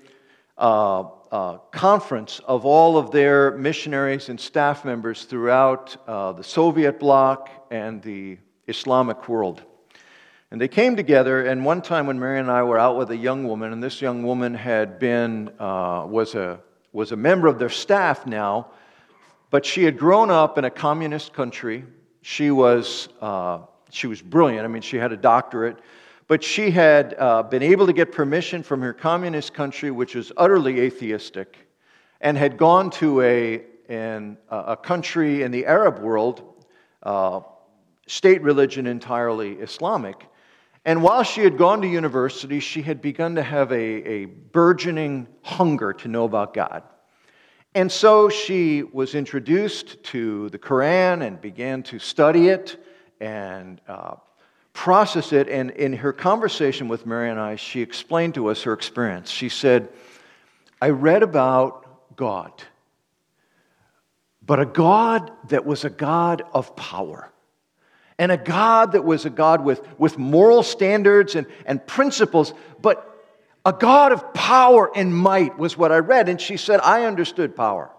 uh, 0.57 1.03
uh, 1.31 1.57
conference 1.71 2.39
of 2.45 2.65
all 2.65 2.97
of 2.97 3.11
their 3.11 3.57
missionaries 3.57 4.29
and 4.29 4.39
staff 4.39 4.85
members 4.85 5.25
throughout 5.25 5.95
uh, 6.07 6.31
the 6.33 6.43
Soviet 6.43 6.99
bloc 6.99 7.49
and 7.71 8.01
the 8.01 8.37
Islamic 8.67 9.27
world. 9.27 9.63
And 10.51 10.61
they 10.61 10.67
came 10.67 10.95
together, 10.95 11.45
and 11.45 11.65
one 11.65 11.81
time 11.81 12.07
when 12.07 12.19
Mary 12.19 12.39
and 12.39 12.49
I 12.49 12.63
were 12.63 12.77
out 12.77 12.97
with 12.97 13.09
a 13.11 13.17
young 13.17 13.47
woman, 13.47 13.73
and 13.73 13.83
this 13.83 14.01
young 14.01 14.23
woman 14.23 14.53
had 14.53 14.99
been, 14.99 15.49
uh, 15.59 16.05
was, 16.07 16.35
a, 16.35 16.59
was 16.93 17.11
a 17.11 17.17
member 17.17 17.47
of 17.47 17.59
their 17.59 17.69
staff 17.69 18.25
now, 18.25 18.67
but 19.49 19.65
she 19.65 19.83
had 19.83 19.97
grown 19.97 20.29
up 20.29 20.57
in 20.57 20.65
a 20.65 20.69
communist 20.69 21.33
country. 21.33 21.83
She 22.21 22.51
was 22.51 23.09
uh, 23.21 23.59
she 23.95 24.07
was 24.07 24.21
brilliant. 24.21 24.65
I 24.65 24.67
mean, 24.67 24.81
she 24.81 24.97
had 24.97 25.11
a 25.11 25.17
doctorate. 25.17 25.77
But 26.27 26.43
she 26.43 26.71
had 26.71 27.15
uh, 27.19 27.43
been 27.43 27.61
able 27.61 27.85
to 27.85 27.93
get 27.93 28.11
permission 28.11 28.63
from 28.63 28.81
her 28.81 28.93
communist 28.93 29.53
country, 29.53 29.91
which 29.91 30.15
was 30.15 30.31
utterly 30.37 30.79
atheistic, 30.79 31.67
and 32.19 32.35
had 32.37 32.57
gone 32.57 32.89
to 32.91 33.21
a, 33.21 33.63
an, 33.89 34.37
a 34.49 34.75
country 34.75 35.43
in 35.43 35.51
the 35.51 35.67
Arab 35.67 35.99
world, 35.99 36.41
uh, 37.03 37.41
state 38.07 38.41
religion 38.41 38.87
entirely 38.87 39.53
Islamic. 39.53 40.25
And 40.83 41.03
while 41.03 41.23
she 41.23 41.41
had 41.41 41.57
gone 41.57 41.81
to 41.81 41.87
university, 41.87 42.59
she 42.59 42.81
had 42.81 43.01
begun 43.01 43.35
to 43.35 43.43
have 43.43 43.71
a, 43.71 43.75
a 43.75 44.25
burgeoning 44.25 45.27
hunger 45.43 45.93
to 45.93 46.07
know 46.07 46.23
about 46.23 46.53
God. 46.53 46.83
And 47.75 47.91
so 47.91 48.29
she 48.29 48.83
was 48.83 49.15
introduced 49.15 50.01
to 50.05 50.49
the 50.49 50.57
Quran 50.57 51.25
and 51.25 51.41
began 51.41 51.83
to 51.83 51.99
study 51.99 52.47
it 52.47 52.83
and 53.19 53.81
uh, 53.87 54.15
process 54.75 55.33
it. 55.33 55.49
And 55.49 55.71
in 55.71 55.93
her 55.93 56.13
conversation 56.13 56.87
with 56.87 57.07
Mary 57.07 57.31
and 57.31 57.39
I, 57.39 57.55
she 57.55 57.81
explained 57.81 58.35
to 58.35 58.47
us 58.47 58.61
her 58.63 58.73
experience. 58.73 59.31
She 59.31 59.49
said, 59.49 59.89
I 60.79 60.89
read 60.89 61.23
about 61.23 62.15
God, 62.15 62.51
but 64.45 64.59
a 64.59 64.65
God 64.65 65.31
that 65.47 65.65
was 65.65 65.85
a 65.85 65.89
God 65.89 66.43
of 66.53 66.75
power. 66.75 67.31
And 68.17 68.31
a 68.31 68.37
God 68.37 68.93
that 68.93 69.03
was 69.03 69.25
a 69.25 69.29
God 69.29 69.63
with, 69.63 69.81
with 69.97 70.17
moral 70.17 70.63
standards 70.63 71.35
and, 71.35 71.47
and 71.65 71.85
principles, 71.85 72.53
but 72.81 73.11
a 73.65 73.73
God 73.73 74.11
of 74.11 74.33
power 74.33 74.89
and 74.95 75.13
might 75.13 75.57
was 75.57 75.77
what 75.77 75.91
I 75.91 75.97
read. 75.97 76.29
And 76.29 76.39
she 76.39 76.55
said, 76.55 76.79
I 76.81 77.05
understood 77.05 77.55
power. 77.55 77.89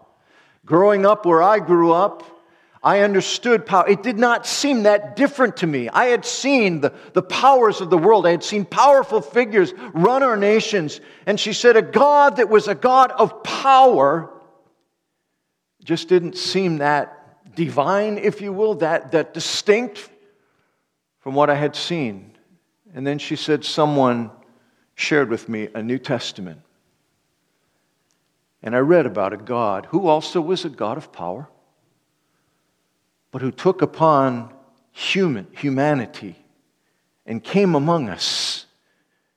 Growing 0.64 1.04
up 1.04 1.26
where 1.26 1.42
I 1.42 1.58
grew 1.58 1.92
up, 1.92 2.22
I 2.86 3.00
understood 3.00 3.66
power. 3.66 3.84
It 3.88 4.04
did 4.04 4.16
not 4.16 4.46
seem 4.46 4.84
that 4.84 5.16
different 5.16 5.56
to 5.56 5.66
me. 5.66 5.88
I 5.88 6.04
had 6.04 6.24
seen 6.24 6.82
the, 6.82 6.92
the 7.14 7.22
powers 7.22 7.80
of 7.80 7.90
the 7.90 7.98
world. 7.98 8.28
I 8.28 8.30
had 8.30 8.44
seen 8.44 8.64
powerful 8.64 9.20
figures 9.20 9.72
run 9.92 10.22
our 10.22 10.36
nations. 10.36 11.00
And 11.26 11.40
she 11.40 11.52
said, 11.52 11.76
a 11.76 11.82
God 11.82 12.36
that 12.36 12.48
was 12.48 12.68
a 12.68 12.76
God 12.76 13.10
of 13.10 13.42
power 13.42 14.30
just 15.82 16.06
didn't 16.06 16.36
seem 16.36 16.78
that 16.78 17.56
divine, 17.56 18.18
if 18.18 18.40
you 18.40 18.52
will, 18.52 18.76
that, 18.76 19.10
that 19.10 19.34
distinct 19.34 20.08
from 21.18 21.34
what 21.34 21.50
I 21.50 21.56
had 21.56 21.74
seen. 21.74 22.36
And 22.94 23.04
then 23.04 23.18
she 23.18 23.34
said, 23.34 23.64
someone 23.64 24.30
shared 24.94 25.28
with 25.28 25.48
me 25.48 25.70
a 25.74 25.82
New 25.82 25.98
Testament. 25.98 26.60
And 28.62 28.76
I 28.76 28.78
read 28.78 29.06
about 29.06 29.32
a 29.32 29.36
God 29.36 29.86
who 29.86 30.06
also 30.06 30.40
was 30.40 30.64
a 30.64 30.70
God 30.70 30.96
of 30.96 31.10
power 31.10 31.48
but 33.30 33.42
who 33.42 33.50
took 33.50 33.82
upon 33.82 34.52
human 34.92 35.46
humanity 35.52 36.36
and 37.26 37.42
came 37.42 37.74
among 37.74 38.08
us 38.08 38.66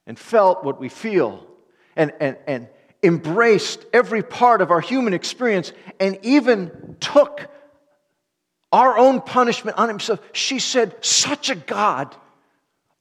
and 0.08 0.18
felt 0.18 0.64
what 0.64 0.80
we 0.80 0.90
feel 0.90 1.46
and, 1.96 2.14
and, 2.20 2.38
and 2.48 2.68
embraced 3.04 3.86
every 3.94 4.24
part 4.24 4.62
of 4.62 4.72
our 4.72 4.82
human 4.82 5.14
experience 5.14 5.74
and 6.00 6.18
even 6.24 6.96
took 7.00 7.50
our 8.72 8.98
own 8.98 9.22
punishment 9.22 9.78
on 9.78 9.90
himself. 9.90 10.20
She 10.32 10.60
said, 10.60 11.04
Such 11.04 11.50
a 11.50 11.56
God 11.56 12.16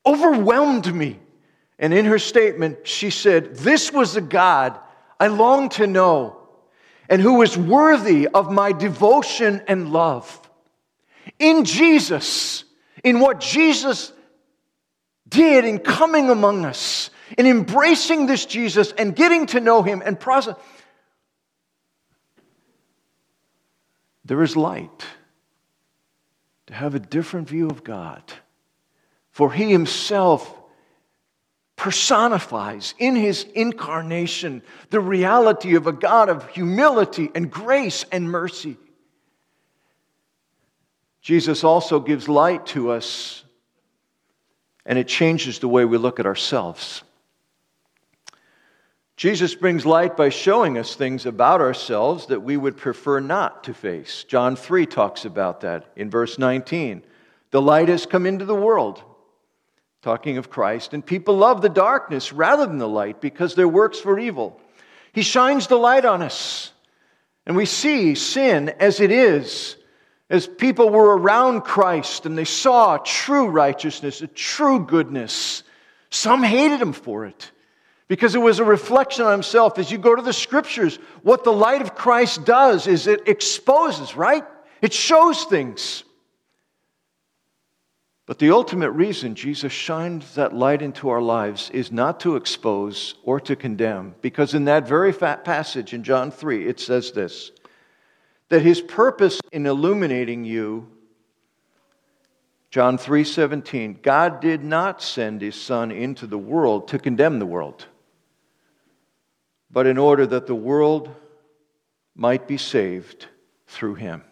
overwhelmed 0.05 0.93
me. 0.95 1.19
And 1.79 1.95
in 1.95 2.07
her 2.07 2.19
statement, 2.19 2.89
she 2.89 3.11
said, 3.11 3.57
This 3.57 3.93
was 3.93 4.15
the 4.15 4.21
God 4.21 4.79
I 5.21 5.29
long 5.29 5.69
to 5.71 5.87
know 5.87 6.37
and 7.09 7.23
who 7.23 7.43
is 7.43 7.57
worthy 7.57 8.27
of 8.29 8.53
my 8.53 8.73
devotion 8.73 9.63
and 9.67 9.93
love 9.93 10.48
in 11.39 11.65
Jesus, 11.65 12.65
in 13.05 13.21
what 13.21 13.41
Jesus 13.41 14.13
did 15.29 15.65
in 15.65 15.79
coming 15.79 16.31
among 16.31 16.65
us, 16.65 17.11
in 17.37 17.47
embracing 17.47 18.27
this 18.27 18.47
Jesus 18.47 18.93
and 18.93 19.15
getting 19.15 19.47
to 19.47 19.61
know 19.61 19.83
him 19.83 20.03
and 20.05 20.19
process. 20.19 20.57
There 24.25 24.43
is 24.43 24.57
light 24.57 25.07
to 26.67 26.75
have 26.75 26.95
a 26.95 26.99
different 26.99 27.49
view 27.49 27.69
of 27.69 27.83
God. 27.83 28.23
For 29.31 29.53
he 29.53 29.71
himself 29.71 30.55
personifies 31.77 32.95
in 32.99 33.15
his 33.15 33.45
incarnation 33.55 34.63
the 34.91 35.01
reality 35.01 35.77
of 35.77 35.87
a 35.87 35.93
God 35.93 36.29
of 36.29 36.49
humility 36.49 37.31
and 37.35 37.51
grace 37.51 38.05
and 38.11 38.31
mercy. 38.31 38.77
Jesus 41.29 41.63
also 41.63 42.01
gives 42.01 42.27
light 42.27 42.65
to 42.69 42.91
us, 42.91 43.45
and 44.87 44.99
it 44.99 45.07
changes 45.07 45.59
the 45.59 45.69
way 45.69 45.85
we 45.85 45.99
look 45.99 46.19
at 46.19 46.25
ourselves. 46.25 47.03
Jesus 49.15 49.55
brings 49.55 49.85
light 49.85 50.17
by 50.17 50.31
showing 50.31 50.79
us 50.79 50.95
things 50.95 51.27
about 51.27 51.61
ourselves 51.61 52.29
that 52.29 52.41
we 52.41 52.57
would 52.57 52.79
prefer 52.79 53.21
not 53.21 53.65
to 53.65 53.75
face. 53.75 54.25
John 54.25 54.57
3 54.57 54.87
talks 54.87 55.27
about 55.27 55.61
that 55.61 55.93
in 55.97 56.09
verse 56.09 56.39
19. 56.39 57.03
The 57.51 57.61
light 57.61 57.91
has 57.91 58.07
come 58.07 58.25
into 58.25 58.47
the 58.47 58.55
world, 58.55 59.03
talking 60.01 60.39
of 60.39 60.49
Christ, 60.49 60.95
and 60.95 61.05
people 61.05 61.37
love 61.37 61.61
the 61.61 61.69
darkness 61.69 62.33
rather 62.33 62.65
than 62.65 62.79
the 62.79 62.89
light 62.89 63.21
because 63.21 63.55
their 63.55 63.69
works 63.69 64.03
were 64.03 64.19
evil. 64.19 64.59
He 65.13 65.21
shines 65.21 65.67
the 65.67 65.77
light 65.77 66.07
on 66.07 66.23
us, 66.23 66.73
and 67.45 67.55
we 67.55 67.67
see 67.67 68.15
sin 68.15 68.71
as 68.81 69.01
it 69.01 69.11
is 69.11 69.78
as 70.31 70.47
people 70.47 70.91
were 70.91 71.17
around 71.17 71.63
Christ 71.63 72.27
and 72.27 72.37
they 72.37 72.45
saw 72.45 72.99
true 72.99 73.49
righteousness, 73.49 74.21
a 74.21 74.27
true 74.27 74.85
goodness, 74.85 75.63
some 76.11 76.43
hated 76.43 76.81
him 76.81 76.93
for 76.93 77.27
it 77.27 77.51
because 78.09 78.35
it 78.35 78.41
was 78.41 78.59
a 78.59 78.65
reflection 78.65 79.25
on 79.25 79.33
himself. 79.33 79.79
As 79.79 79.91
you 79.91 79.99
go 79.99 80.15
to 80.15 80.23
the 80.23 80.33
scriptures, 80.33 80.97
what 81.23 81.45
the 81.45 81.53
light 81.53 81.83
of 81.83 81.95
Christ 81.95 82.45
does 82.45 82.87
is 82.87 83.07
it 83.07 83.29
exposes, 83.29 84.17
right? 84.17 84.45
It 84.83 84.93
shows 84.93 85.45
things. 85.45 86.05
But 88.27 88.39
the 88.39 88.51
ultimate 88.51 88.91
reason 88.91 89.35
Jesus 89.35 89.73
shines 89.73 90.35
that 90.35 90.55
light 90.55 90.83
into 90.83 91.09
our 91.09 91.23
lives 91.23 91.71
is 91.71 91.91
not 91.91 92.21
to 92.21 92.37
expose 92.37 93.15
or 93.23 93.41
to 93.41 93.57
condemn, 93.57 94.15
because 94.21 94.53
in 94.53 94.67
that 94.67 94.87
very 94.87 95.15
passage 95.15 95.95
in 95.95 96.05
John 96.05 96.31
3, 96.31 96.67
it 96.67 96.79
says 96.79 97.13
this 97.13 97.53
that 98.49 98.63
his 98.63 98.81
purpose 98.81 99.41
in 99.53 99.67
illuminating 99.67 100.45
you 100.45 100.89
John 102.71 102.99
3:17 102.99 104.03
God 104.03 104.41
did 104.41 104.63
not 104.63 105.03
send 105.03 105.41
his 105.41 105.55
son 105.55 105.91
into 105.91 106.27
the 106.27 106.39
world 106.39 106.89
to 106.89 106.99
condemn 106.99 107.39
the 107.39 107.47
world 107.47 107.87
but 109.71 109.87
in 109.87 109.99
order 109.99 110.27
that 110.27 110.47
the 110.47 110.55
world 110.55 111.15
might 112.15 112.49
be 112.49 112.57
saved 112.57 113.27
through 113.67 113.95
him. 113.95 114.25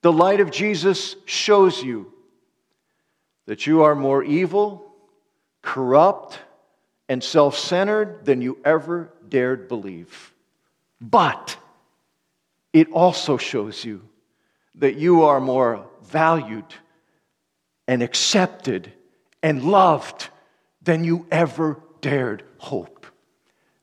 The 0.00 0.12
light 0.12 0.40
of 0.40 0.50
Jesus 0.50 1.16
shows 1.26 1.82
you 1.82 2.12
that 3.46 3.66
you 3.66 3.82
are 3.82 3.94
more 3.94 4.24
evil, 4.24 4.92
corrupt, 5.60 6.40
and 7.08 7.22
self 7.22 7.56
centered 7.56 8.24
than 8.24 8.42
you 8.42 8.58
ever 8.64 9.12
dared 9.28 9.68
believe. 9.68 10.32
But 11.00 11.56
it 12.72 12.90
also 12.90 13.36
shows 13.36 13.84
you 13.84 14.02
that 14.76 14.96
you 14.96 15.22
are 15.22 15.40
more 15.40 15.86
valued 16.04 16.74
and 17.86 18.02
accepted 18.02 18.92
and 19.42 19.64
loved 19.64 20.28
than 20.82 21.04
you 21.04 21.26
ever 21.30 21.80
dared 22.00 22.42
hope. 22.58 23.06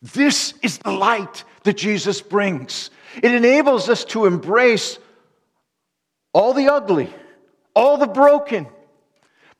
This 0.01 0.53
is 0.61 0.77
the 0.79 0.91
light 0.91 1.43
that 1.63 1.77
Jesus 1.77 2.21
brings. 2.21 2.89
It 3.21 3.33
enables 3.33 3.89
us 3.89 4.05
to 4.05 4.25
embrace 4.25 4.97
all 6.33 6.53
the 6.53 6.69
ugly, 6.69 7.13
all 7.75 7.97
the 7.97 8.07
broken, 8.07 8.67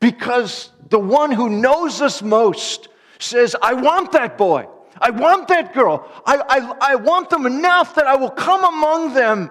because 0.00 0.70
the 0.88 0.98
one 0.98 1.30
who 1.30 1.48
knows 1.48 2.00
us 2.00 2.22
most 2.22 2.88
says, 3.18 3.54
I 3.60 3.74
want 3.74 4.12
that 4.12 4.38
boy. 4.38 4.66
I 4.98 5.10
want 5.10 5.48
that 5.48 5.74
girl. 5.74 6.08
I, 6.26 6.36
I, 6.36 6.92
I 6.92 6.94
want 6.96 7.30
them 7.30 7.46
enough 7.46 7.94
that 7.94 8.06
I 8.06 8.16
will 8.16 8.30
come 8.30 8.64
among 8.64 9.14
them 9.14 9.50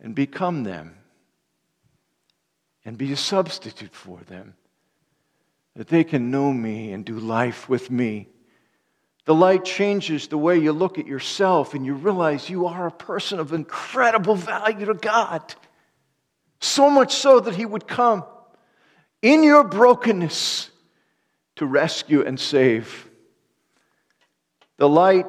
and 0.00 0.14
become 0.14 0.64
them 0.64 0.96
and 2.84 2.96
be 2.96 3.12
a 3.12 3.16
substitute 3.16 3.94
for 3.94 4.20
them, 4.28 4.54
that 5.74 5.88
they 5.88 6.04
can 6.04 6.30
know 6.30 6.52
me 6.52 6.92
and 6.92 7.04
do 7.04 7.18
life 7.18 7.68
with 7.68 7.90
me. 7.90 8.28
The 9.24 9.34
light 9.34 9.64
changes 9.64 10.28
the 10.28 10.38
way 10.38 10.56
you 10.56 10.72
look 10.72 10.98
at 10.98 11.06
yourself, 11.06 11.74
and 11.74 11.84
you 11.84 11.94
realize 11.94 12.48
you 12.48 12.66
are 12.66 12.86
a 12.86 12.92
person 12.92 13.40
of 13.40 13.52
incredible 13.52 14.36
value 14.36 14.86
to 14.86 14.94
God. 14.94 15.42
So 16.60 16.88
much 16.88 17.14
so 17.14 17.40
that 17.40 17.56
He 17.56 17.66
would 17.66 17.88
come 17.88 18.24
in 19.22 19.42
your 19.42 19.64
brokenness 19.64 20.70
to 21.56 21.66
rescue 21.66 22.24
and 22.24 22.38
save. 22.38 23.08
The 24.76 24.88
light 24.88 25.26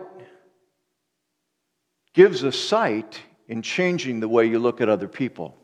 gives 2.14 2.44
us 2.44 2.58
sight 2.58 3.22
in 3.48 3.62
changing 3.62 4.20
the 4.20 4.28
way 4.28 4.46
you 4.46 4.60
look 4.60 4.82
at 4.82 4.90
other 4.90 5.08
people. 5.08 5.58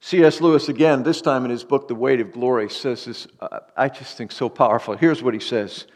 C.S. 0.00 0.40
Lewis, 0.40 0.68
again, 0.68 1.04
this 1.04 1.20
time 1.20 1.44
in 1.44 1.50
his 1.50 1.62
book, 1.62 1.86
The 1.86 1.94
Weight 1.94 2.20
of 2.20 2.32
Glory, 2.32 2.68
says 2.68 3.04
this, 3.04 3.28
uh, 3.40 3.60
I 3.76 3.88
just 3.88 4.16
think 4.16 4.32
so 4.32 4.48
powerful. 4.48 4.96
Here's 4.96 5.22
what 5.22 5.32
he 5.32 5.40
says 5.40 5.86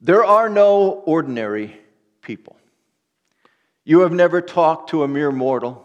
There 0.00 0.24
are 0.24 0.48
no 0.48 0.90
ordinary 1.06 1.80
people. 2.20 2.56
You 3.84 4.00
have 4.00 4.12
never 4.12 4.42
talked 4.42 4.90
to 4.90 5.02
a 5.02 5.08
mere 5.08 5.30
mortal. 5.30 5.82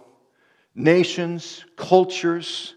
Nations, 0.74 1.64
cultures, 1.76 2.74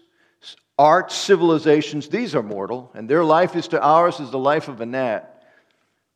arts, 0.77 1.15
civilizations, 1.15 2.09
these 2.09 2.35
are 2.35 2.43
mortal, 2.43 2.91
and 2.93 3.09
their 3.09 3.23
life 3.23 3.55
is 3.55 3.67
to 3.69 3.81
ours 3.81 4.19
as 4.19 4.31
the 4.31 4.39
life 4.39 4.67
of 4.67 4.81
a 4.81 4.85
gnat. 4.85 5.43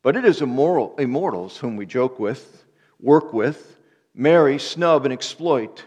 But 0.02 0.16
it 0.16 0.24
is 0.24 0.42
immoral, 0.42 0.94
immortals 0.98 1.56
whom 1.56 1.76
we 1.76 1.86
joke 1.86 2.18
with, 2.18 2.64
work 2.98 3.32
with, 3.32 3.78
marry, 4.14 4.58
snub, 4.58 5.04
and 5.04 5.12
exploit. 5.12 5.84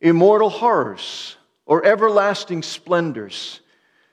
Immortal 0.00 0.50
horrors 0.50 1.36
or 1.66 1.84
everlasting 1.84 2.62
splendors. 2.62 3.60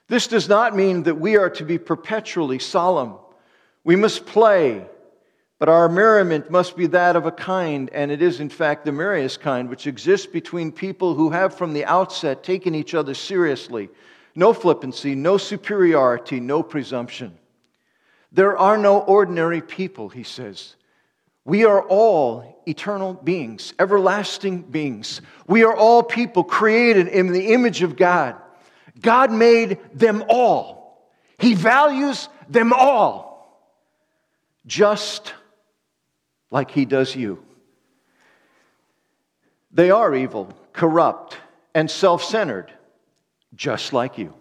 This 0.08 0.26
does 0.26 0.48
not 0.48 0.76
mean 0.76 1.04
that 1.04 1.16
we 1.16 1.36
are 1.36 1.50
to 1.50 1.64
be 1.64 1.78
perpetually 1.78 2.58
solemn. 2.58 3.14
We 3.82 3.96
must 3.96 4.26
play, 4.26 4.86
but 5.58 5.68
our 5.68 5.88
merriment 5.88 6.50
must 6.50 6.76
be 6.76 6.86
that 6.88 7.16
of 7.16 7.24
a 7.24 7.32
kind, 7.32 7.88
and 7.92 8.10
it 8.10 8.20
is 8.20 8.40
in 8.40 8.50
fact 8.50 8.84
the 8.84 8.92
merriest 8.92 9.40
kind, 9.40 9.70
which 9.70 9.86
exists 9.86 10.26
between 10.26 10.70
people 10.70 11.14
who 11.14 11.30
have 11.30 11.54
from 11.54 11.72
the 11.72 11.84
outset 11.86 12.42
taken 12.42 12.74
each 12.74 12.94
other 12.94 13.14
seriously. 13.14 13.88
No 14.34 14.52
flippancy, 14.52 15.14
no 15.14 15.38
superiority, 15.38 16.40
no 16.40 16.62
presumption. 16.62 17.38
There 18.32 18.58
are 18.58 18.76
no 18.76 19.00
ordinary 19.00 19.62
people, 19.62 20.10
he 20.10 20.24
says. 20.24 20.76
We 21.46 21.64
are 21.64 21.80
all 21.80 22.62
eternal 22.66 23.14
beings, 23.14 23.72
everlasting 23.78 24.62
beings. 24.62 25.22
We 25.46 25.64
are 25.64 25.74
all 25.74 26.02
people 26.02 26.44
created 26.44 27.08
in 27.08 27.32
the 27.32 27.54
image 27.54 27.82
of 27.82 27.96
God. 27.96 28.36
God 29.00 29.32
made 29.32 29.78
them 29.94 30.24
all. 30.28 31.10
He 31.38 31.54
values 31.54 32.28
them 32.48 32.72
all, 32.72 33.72
just 34.66 35.32
like 36.50 36.70
He 36.70 36.84
does 36.84 37.14
you. 37.14 37.42
They 39.72 39.90
are 39.90 40.14
evil, 40.14 40.52
corrupt, 40.72 41.36
and 41.74 41.90
self 41.90 42.24
centered, 42.24 42.72
just 43.54 43.92
like 43.92 44.16
you. 44.18 44.34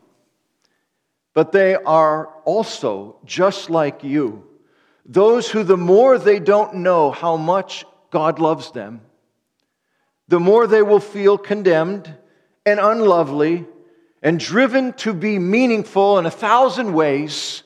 But 1.33 1.51
they 1.51 1.75
are 1.75 2.27
also, 2.45 3.17
just 3.25 3.69
like 3.69 4.03
you, 4.03 4.47
those 5.05 5.49
who, 5.49 5.63
the 5.63 5.77
more 5.77 6.17
they 6.17 6.39
don't 6.39 6.75
know 6.75 7.11
how 7.11 7.35
much 7.35 7.85
God 8.09 8.39
loves 8.39 8.71
them, 8.71 9.01
the 10.27 10.39
more 10.39 10.65
they 10.65 10.81
will 10.81 11.01
feel 11.01 11.37
condemned 11.37 12.11
and 12.65 12.79
unlovely 12.79 13.65
and 14.23 14.39
driven 14.39 14.93
to 14.93 15.13
be 15.13 15.37
meaningful 15.37 16.17
in 16.17 16.25
a 16.25 16.31
thousand 16.31 16.93
ways, 16.93 17.61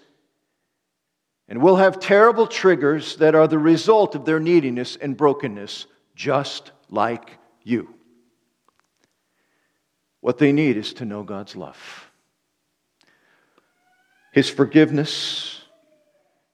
and 1.50 1.62
will 1.62 1.76
have 1.76 2.00
terrible 2.00 2.48
triggers 2.48 3.18
that 3.18 3.36
are 3.36 3.48
the 3.48 3.60
result 3.60 4.16
of 4.16 4.24
their 4.24 4.40
neediness 4.40 4.96
and 4.96 5.18
brokenness, 5.18 5.88
just 6.16 6.72
like 6.90 7.38
you. 7.64 7.94
What 10.22 10.38
they 10.38 10.52
need 10.52 10.78
is 10.78 10.94
to 10.94 11.06
know 11.06 11.24
God's 11.24 11.56
love, 11.56 12.12
His 14.32 14.50
forgiveness 14.50 15.60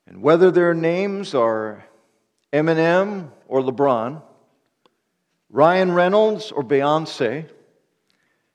and 0.07 0.21
whether 0.21 0.51
their 0.51 0.73
names 0.73 1.33
are 1.33 1.83
Eminem 2.53 3.31
or 3.47 3.61
LeBron, 3.61 4.21
Ryan 5.49 5.91
Reynolds 5.91 6.51
or 6.51 6.63
Beyonce, 6.63 7.49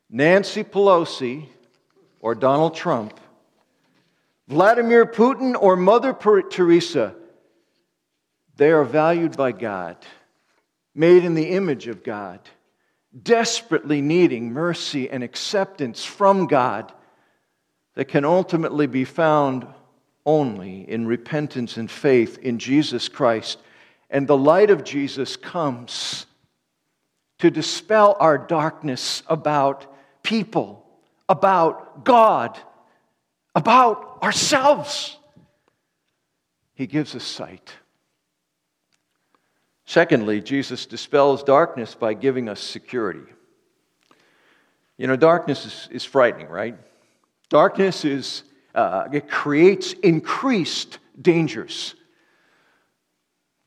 Nancy 0.09 0.65
Pelosi 0.65 1.49
or 2.21 2.35
Donald 2.35 2.75
Trump, 2.75 3.19
Vladimir 4.51 5.07
Putin 5.07 5.55
or 5.57 5.77
Mother 5.77 6.13
Teresa, 6.13 7.15
they 8.57 8.73
are 8.73 8.83
valued 8.83 9.37
by 9.37 9.53
God, 9.53 9.97
made 10.93 11.25
in 11.25 11.35
the 11.35 11.51
image 11.51 11.87
of 11.87 12.03
God, 12.03 12.41
desperately 13.23 14.01
needing 14.01 14.53
mercy 14.53 15.09
and 15.09 15.23
acceptance 15.23 16.05
from 16.05 16.49
God 16.49 16.93
that 17.95 18.07
can 18.07 18.25
ultimately 18.25 18.89
be 18.89 19.05
found 19.05 19.69
only 20.27 20.81
in 20.81 21.07
repentance 21.07 21.77
and 21.77 21.89
faith 21.89 22.37
in 22.39 22.59
Jesus 22.59 23.09
Christ. 23.09 23.61
And 24.11 24.27
the 24.27 24.37
light 24.37 24.71
of 24.71 24.83
Jesus 24.83 25.37
comes 25.37 26.27
to 27.39 27.53
dispel 27.53 28.17
our 28.19 28.37
darkness 28.37 29.23
about 29.29 29.87
people, 30.25 30.85
about 31.29 32.05
God, 32.05 32.59
about 33.55 34.19
ourselves. 34.23 35.17
He 36.75 36.87
gives 36.87 37.15
us 37.15 37.25
sight. 37.25 37.73
Secondly, 39.85 40.41
Jesus 40.41 40.87
dispels 40.87 41.43
darkness 41.43 41.95
by 41.95 42.15
giving 42.15 42.49
us 42.49 42.61
security. 42.61 43.25
You 44.97 45.07
know, 45.07 45.17
darkness 45.17 45.67
is, 45.67 45.89
is 45.91 46.05
frightening, 46.05 46.49
right? 46.49 46.77
Darkness 47.49 48.05
is 48.05 48.45
uh, 48.75 49.09
it 49.13 49.29
creates 49.29 49.93
increased 49.95 50.99
dangers. 51.21 51.95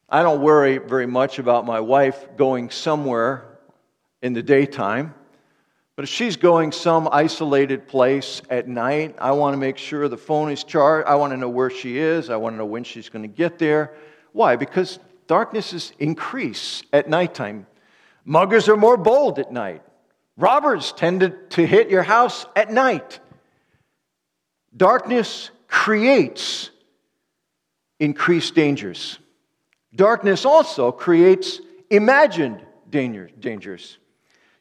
I 0.07 0.23
don't 0.23 0.41
worry 0.41 0.77
very 0.77 1.07
much 1.07 1.39
about 1.39 1.65
my 1.65 1.79
wife 1.79 2.37
going 2.37 2.69
somewhere 2.69 3.59
in 4.21 4.33
the 4.33 4.43
daytime, 4.43 5.13
but 5.95 6.03
if 6.03 6.09
she's 6.09 6.37
going 6.37 6.71
some 6.71 7.07
isolated 7.11 7.87
place 7.87 8.41
at 8.49 8.67
night, 8.67 9.15
I 9.19 9.31
want 9.31 9.53
to 9.53 9.57
make 9.57 9.77
sure 9.77 10.07
the 10.07 10.17
phone 10.17 10.51
is 10.51 10.63
charged. 10.63 11.07
I 11.07 11.15
want 11.15 11.31
to 11.33 11.37
know 11.37 11.49
where 11.49 11.69
she 11.69 11.99
is. 11.99 12.29
I 12.29 12.35
want 12.35 12.53
to 12.53 12.57
know 12.57 12.65
when 12.65 12.83
she's 12.83 13.09
going 13.09 13.21
to 13.21 13.27
get 13.27 13.59
there. 13.59 13.93
Why? 14.31 14.55
Because 14.55 14.97
darknesses 15.27 15.93
increase 15.99 16.81
at 16.91 17.07
nighttime. 17.07 17.67
Muggers 18.25 18.69
are 18.69 18.77
more 18.77 18.97
bold 18.97 19.37
at 19.37 19.51
night. 19.51 19.83
Robbers 20.35 20.93
tend 20.93 21.31
to 21.51 21.67
hit 21.67 21.89
your 21.89 22.03
house 22.03 22.47
at 22.55 22.71
night. 22.71 23.19
Darkness 24.75 25.51
creates 25.67 26.71
increased 27.99 28.55
dangers. 28.55 29.19
Darkness 29.95 30.43
also 30.43 30.91
creates 30.91 31.59
imagined 31.91 32.65
dangers. 32.89 33.99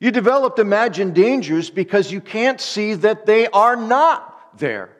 You 0.03 0.11
developed 0.11 0.59
imagined 0.59 1.15
dangers 1.15 1.71
because 1.71 2.11
you 2.11 2.21
can't 2.21 2.61
see 2.61 2.95
that 2.95 3.25
they 3.25 3.47
are 3.47 3.77
not 3.77 4.59
there. 4.59 4.91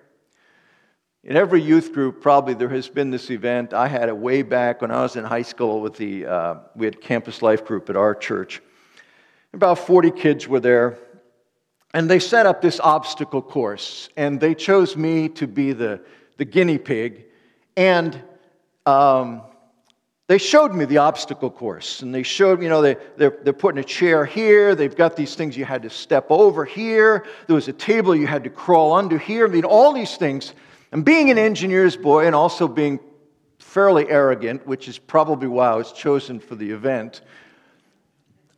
In 1.25 1.37
every 1.37 1.61
youth 1.61 1.93
group, 1.93 2.21
probably 2.21 2.55
there 2.55 2.69
has 2.69 2.89
been 2.89 3.11
this 3.11 3.29
event. 3.29 3.75
I 3.75 3.89
had 3.89 4.09
it 4.09 4.17
way 4.17 4.43
back 4.43 4.81
when 4.81 4.93
I 4.93 5.03
was 5.03 5.17
in 5.17 5.25
high 5.25 5.43
school 5.43 5.81
with 5.81 5.97
the, 5.97 6.27
uh, 6.27 6.55
we 6.77 6.87
had 6.87 7.01
campus 7.01 7.43
life 7.43 7.65
group 7.65 7.91
at 7.91 7.97
our 7.97 8.15
church. 8.15 8.63
About 9.53 9.81
40 9.81 10.13
kids 10.13 10.47
were 10.47 10.61
there. 10.61 10.99
And 11.93 12.09
they 12.09 12.21
set 12.21 12.47
up 12.47 12.63
this 12.63 12.79
obstacle 12.79 13.43
course. 13.43 14.09
And 14.17 14.39
they 14.39 14.55
chose 14.55 14.97
me 14.97 15.29
to 15.31 15.49
be 15.49 15.73
the, 15.73 16.01
the 16.37 16.45
guinea 16.45 16.79
pig. 16.79 17.25
And 17.77 18.23
um, 18.87 19.43
they 20.29 20.39
showed 20.39 20.73
me 20.73 20.85
the 20.85 20.99
obstacle 20.99 21.51
course 21.51 22.03
and 22.03 22.15
they 22.15 22.23
showed 22.23 22.59
me, 22.61 22.67
you 22.67 22.71
know 22.71 22.83
they, 22.83 22.97
they're, 23.17 23.37
they're 23.43 23.53
putting 23.53 23.81
a 23.81 23.85
chair 23.85 24.25
here 24.25 24.75
they've 24.75 24.97
got 24.97 25.17
these 25.17 25.35
things 25.35 25.57
you 25.57 25.65
had 25.65 25.83
to 25.83 25.91
step 25.91 26.27
over 26.31 26.65
here 26.65 27.27
there 27.47 27.55
was 27.55 27.69
a 27.69 27.73
table 27.73 28.15
you 28.15 28.27
had 28.27 28.45
to 28.45 28.51
crawl 28.51 28.93
under 28.93 29.19
here 29.19 29.47
i 29.47 29.51
mean 29.51 29.65
all 29.65 29.93
these 29.93 30.17
things. 30.17 30.55
And 30.93 31.07
being 31.07 31.31
an 31.31 31.39
engineer's 31.39 31.97
boy 31.97 32.27
and 32.27 32.35
also 32.35 32.69
being 32.69 33.01
fairly 33.59 34.09
arrogant 34.09 34.67
which 34.67 34.89
is 34.89 34.99
probably 34.99 35.49
why 35.49 35.69
i 35.71 35.77
was 35.77 35.93
chosen 35.93 36.39
for 36.39 36.55
the 36.55 36.71
event 36.71 37.23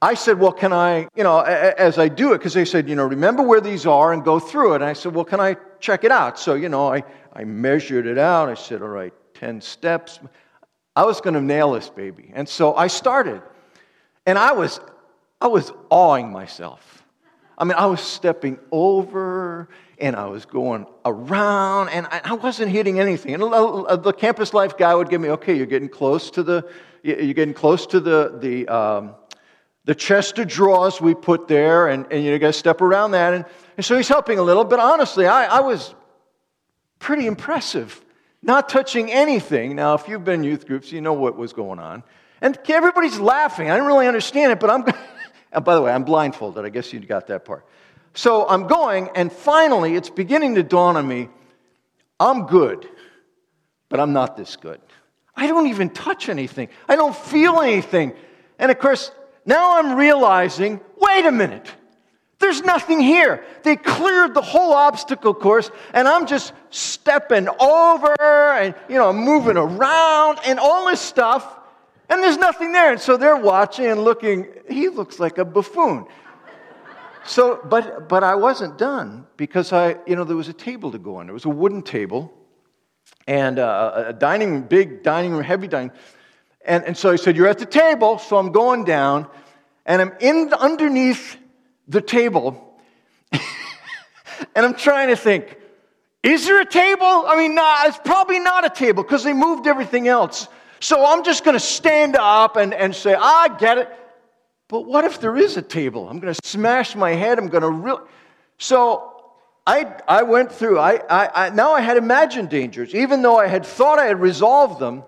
i 0.03 0.15
said 0.15 0.39
well 0.39 0.53
can 0.53 0.73
i 0.73 1.09
you 1.15 1.23
know 1.23 1.41
as 1.41 1.99
i 1.99 2.09
do 2.09 2.33
it 2.33 2.39
because 2.39 2.55
they 2.55 2.65
said 2.65 2.89
you 2.89 2.95
know 2.95 3.07
remember 3.07 3.43
where 3.43 3.61
these 3.61 3.87
are 3.87 4.13
and 4.13 4.25
go 4.25 4.39
through 4.39 4.73
it. 4.73 4.77
And 4.77 4.85
i 4.85 4.93
said 4.93 5.15
well 5.15 5.25
can 5.25 5.41
i 5.41 5.57
check 5.81 6.05
it 6.05 6.11
out? 6.11 6.39
So 6.39 6.55
you 6.55 6.69
know 6.69 6.93
i, 6.93 7.05
I 7.33 7.45
measured 7.45 8.07
it 8.07 8.19
out 8.19 8.49
i 8.49 8.55
said 8.55 8.83
all 8.83 8.89
right 8.89 9.13
10 9.35 9.61
steps 9.61 10.19
I 10.97 11.05
was 11.05 11.21
going 11.21 11.35
to 11.35 11.41
nail 11.41 11.73
this 11.73 11.89
baby. 11.89 12.31
And 12.35 12.49
so 12.49 12.75
I 12.75 12.87
started. 12.87 13.43
And 14.27 14.39
I 14.39 14.53
was, 14.53 14.81
I 15.41 15.49
was 15.49 15.73
awing 15.91 16.31
myself. 16.31 17.05
I 17.57 17.65
mean, 17.65 17.75
I 17.77 17.87
was 17.87 18.01
stepping 18.01 18.59
over 18.73 19.69
and 19.99 20.17
I 20.17 20.27
was 20.27 20.45
going 20.45 20.87
around 21.05 21.89
and 21.91 22.07
I 22.11 22.35
wasn't 22.35 22.73
hitting 22.73 22.99
anything. 22.99 23.35
And 23.35 23.43
the 23.43 24.15
campus 24.17 24.53
life 24.53 24.77
guy 24.77 24.95
would 24.95 25.09
give 25.09 25.21
me, 25.21 25.31
okay, 25.31 25.57
you're 25.57 25.67
getting 25.67 25.89
close 25.89 26.31
to 26.33 26.43
the, 26.43 26.69
you're 27.03 27.35
getting 27.35 27.55
close 27.55 27.87
to 27.89 28.01
the, 28.01 28.39
the, 28.41 28.67
um, 28.69 29.15
the 29.85 29.95
chest 29.95 30.39
of 30.39 30.49
drawers 30.49 31.01
we 31.01 31.15
put 31.15 31.47
there 31.47 31.89
and, 31.89 32.07
and 32.11 32.25
you 32.25 32.37
got 32.39 32.49
to 32.49 32.53
step 32.53 32.81
around 32.81 33.13
that. 33.13 33.35
And, 33.35 33.45
and 33.77 33.85
so 33.85 33.97
he's 33.97 34.09
helping 34.09 34.39
a 34.39 34.43
little, 34.43 34.65
but 34.65 34.81
honestly, 34.81 35.27
I, 35.27 35.45
I 35.45 35.61
was 35.61 35.95
pretty 36.99 37.27
impressive 37.27 38.04
not 38.45 38.69
touching 38.69 39.11
anything. 39.11 39.75
Now, 39.75 39.95
if 39.95 40.07
you've 40.07 40.25
been 40.25 40.41
in 40.41 40.45
youth 40.45 40.67
groups, 40.67 40.93
you 40.93 41.01
know 41.01 41.15
what 41.15 41.37
was 41.37 41.53
going 41.53 41.79
on. 41.79 42.03
And 42.41 42.59
everybody's 42.69 43.19
laughing. 43.19 43.71
I 43.71 43.75
didn't 43.75 43.87
really 43.87 44.07
understand 44.07 44.53
it, 44.53 44.61
but 44.61 44.71
I'm. 44.71 44.85
and 45.53 45.65
by 45.65 45.75
the 45.75 45.83
way, 45.83 45.93
I'm 45.93 46.05
blindfolded. 46.05 46.65
I 46.65 46.69
guess 46.69 46.93
you 46.93 47.01
got 47.01 47.29
that 47.29 47.45
part. 47.45 47.67
So 48.15 48.47
I'm 48.49 48.67
going, 48.67 49.09
and 49.17 49.33
finally, 49.33 49.97
it's 49.97 50.11
beginning 50.11 50.55
to 50.55 50.63
dawn 50.63 50.97
on 50.97 51.07
me 51.07 51.29
I'm 52.21 52.47
good, 52.47 52.89
but 53.89 53.99
I'm 53.99 54.13
not 54.13 54.37
this 54.37 54.57
good. 54.57 54.81
I 55.37 55.49
don't 55.49 55.67
even 55.67 55.91
touch 55.91 56.29
anything, 56.29 56.69
I 56.89 56.97
don't 56.97 57.15
feel 57.15 57.61
anything. 57.61 58.15
And 58.59 58.71
of 58.71 58.79
course, 58.79 59.11
now 59.45 59.79
I'm 59.79 59.97
realizing 59.97 60.81
wait 60.97 61.27
a 61.27 61.33
minute. 61.33 61.71
There's 62.45 62.61
nothing 62.61 63.01
here. 63.01 63.43
They 63.63 63.75
cleared 63.75 64.35
the 64.35 64.43
whole 64.43 64.75
obstacle 64.75 65.33
course, 65.33 65.71
and 65.95 66.07
I'm 66.07 66.27
just 66.27 66.53
stepping 66.69 67.49
over 67.59 68.15
and, 68.21 68.75
you 68.87 68.97
know, 68.97 69.15
moving 69.15 69.57
around 69.57 70.41
and 70.45 70.59
all 70.59 70.87
this 70.89 71.01
stuff, 71.01 71.59
and 72.11 72.23
there's 72.23 72.37
nothing 72.37 72.73
there. 72.73 72.93
And 72.93 73.01
so 73.01 73.17
they're 73.17 73.35
watching 73.35 73.87
and 73.87 74.05
looking. 74.05 74.49
He 74.69 74.91
looks 74.91 75.19
like 75.19 75.39
a 75.39 75.45
buffoon. 75.47 76.05
So, 77.25 77.61
but, 77.65 78.11
but 78.11 78.23
I 78.23 78.35
wasn't 78.35 78.77
done 78.77 79.27
because 79.39 79.73
I, 79.73 79.97
you 80.07 80.15
know, 80.15 80.25
there 80.25 80.37
was 80.37 80.49
a 80.49 80.53
table 80.53 80.93
to 80.93 80.99
go 80.99 81.17
on. 81.17 81.27
There 81.29 81.33
was 81.33 81.47
a 81.47 81.49
wooden 81.63 81.81
table 81.81 82.31
and 83.27 83.59
uh, 83.59 84.05
a 84.09 84.13
dining, 84.13 84.65
big 84.65 85.03
dining 85.03 85.33
room, 85.33 85.43
heavy 85.43 85.67
dining. 85.67 85.93
And, 86.63 86.85
and 86.85 86.95
so 86.95 87.11
he 87.11 87.17
said, 87.17 87.39
You're 87.39 87.49
at 87.49 87.59
the 87.59 87.65
table. 87.65 88.19
So 88.19 88.37
I'm 88.37 88.53
going 88.53 88.85
down 88.85 89.29
and 89.87 90.03
I'm 90.03 90.13
in 90.21 90.53
underneath 90.53 91.39
the 91.89 92.01
table, 92.01 92.79
and 93.33 94.65
I'm 94.67 94.75
trying 94.75 95.09
to 95.09 95.17
think, 95.17 95.59
is 96.23 96.47
there 96.47 96.61
a 96.61 96.65
table? 96.65 97.25
I 97.27 97.37
mean, 97.37 97.55
nah, 97.55 97.85
it's 97.85 97.99
probably 97.99 98.39
not 98.39 98.65
a 98.65 98.71
table 98.71 99.03
because 99.03 99.23
they 99.23 99.35
moved 99.35 99.67
everything 99.67 100.09
else. 100.09 100.49
So 100.81 101.05
I'm 101.05 101.23
just 101.23 101.45
going 101.45 101.55
to 101.55 101.65
stand 101.65 102.17
up 102.17 102.57
and, 102.57 102.73
and 102.73 102.95
say, 102.95 103.15
ah, 103.15 103.43
I 103.43 103.57
get 103.59 103.79
it. 103.79 103.89
But 104.69 104.83
what 104.83 105.05
if 105.05 105.21
there 105.21 105.37
is 105.37 105.57
a 105.57 105.63
table? 105.63 106.09
I'm 106.09 106.21
going 106.21 106.33
to 106.33 106.49
smash 106.49 106.97
my 106.97 107.11
head. 107.13 107.39
I'm 107.39 107.49
going 107.49 107.63
to 107.63 107.71
really. 107.71 108.03
So 108.59 109.15
I, 109.67 109.95
I 110.09 110.23
went 110.23 110.53
through, 110.53 110.79
I, 110.79 111.01
I, 111.09 111.47
I, 111.47 111.51
now 111.51 111.73
I 111.73 111.81
had 111.81 111.97
imagined 111.97 112.51
dangers. 112.51 112.95
Even 112.95 113.23
though 113.23 113.39
I 113.39 113.47
had 113.47 113.65
thought 113.65 113.99
I 113.99 114.07
had 114.07 114.21
resolved 114.21 114.81
them, 114.81 115.05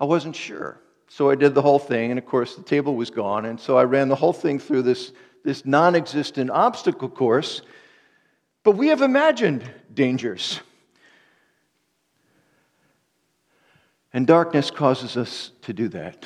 I 0.00 0.04
wasn't 0.04 0.36
sure. 0.36 0.80
So 1.08 1.30
I 1.30 1.36
did 1.36 1.54
the 1.54 1.62
whole 1.62 1.78
thing, 1.78 2.10
and 2.10 2.18
of 2.18 2.26
course, 2.26 2.56
the 2.56 2.62
table 2.62 2.96
was 2.96 3.10
gone. 3.10 3.44
And 3.44 3.58
so 3.58 3.76
I 3.76 3.84
ran 3.84 4.08
the 4.08 4.16
whole 4.16 4.32
thing 4.32 4.58
through 4.58 4.82
this 4.82 5.12
this 5.44 5.64
non 5.64 5.94
existent 5.94 6.50
obstacle 6.50 7.08
course, 7.08 7.62
but 8.64 8.72
we 8.72 8.88
have 8.88 9.02
imagined 9.02 9.62
dangers. 9.92 10.60
And 14.12 14.26
darkness 14.26 14.70
causes 14.70 15.16
us 15.16 15.50
to 15.62 15.72
do 15.72 15.88
that. 15.88 16.24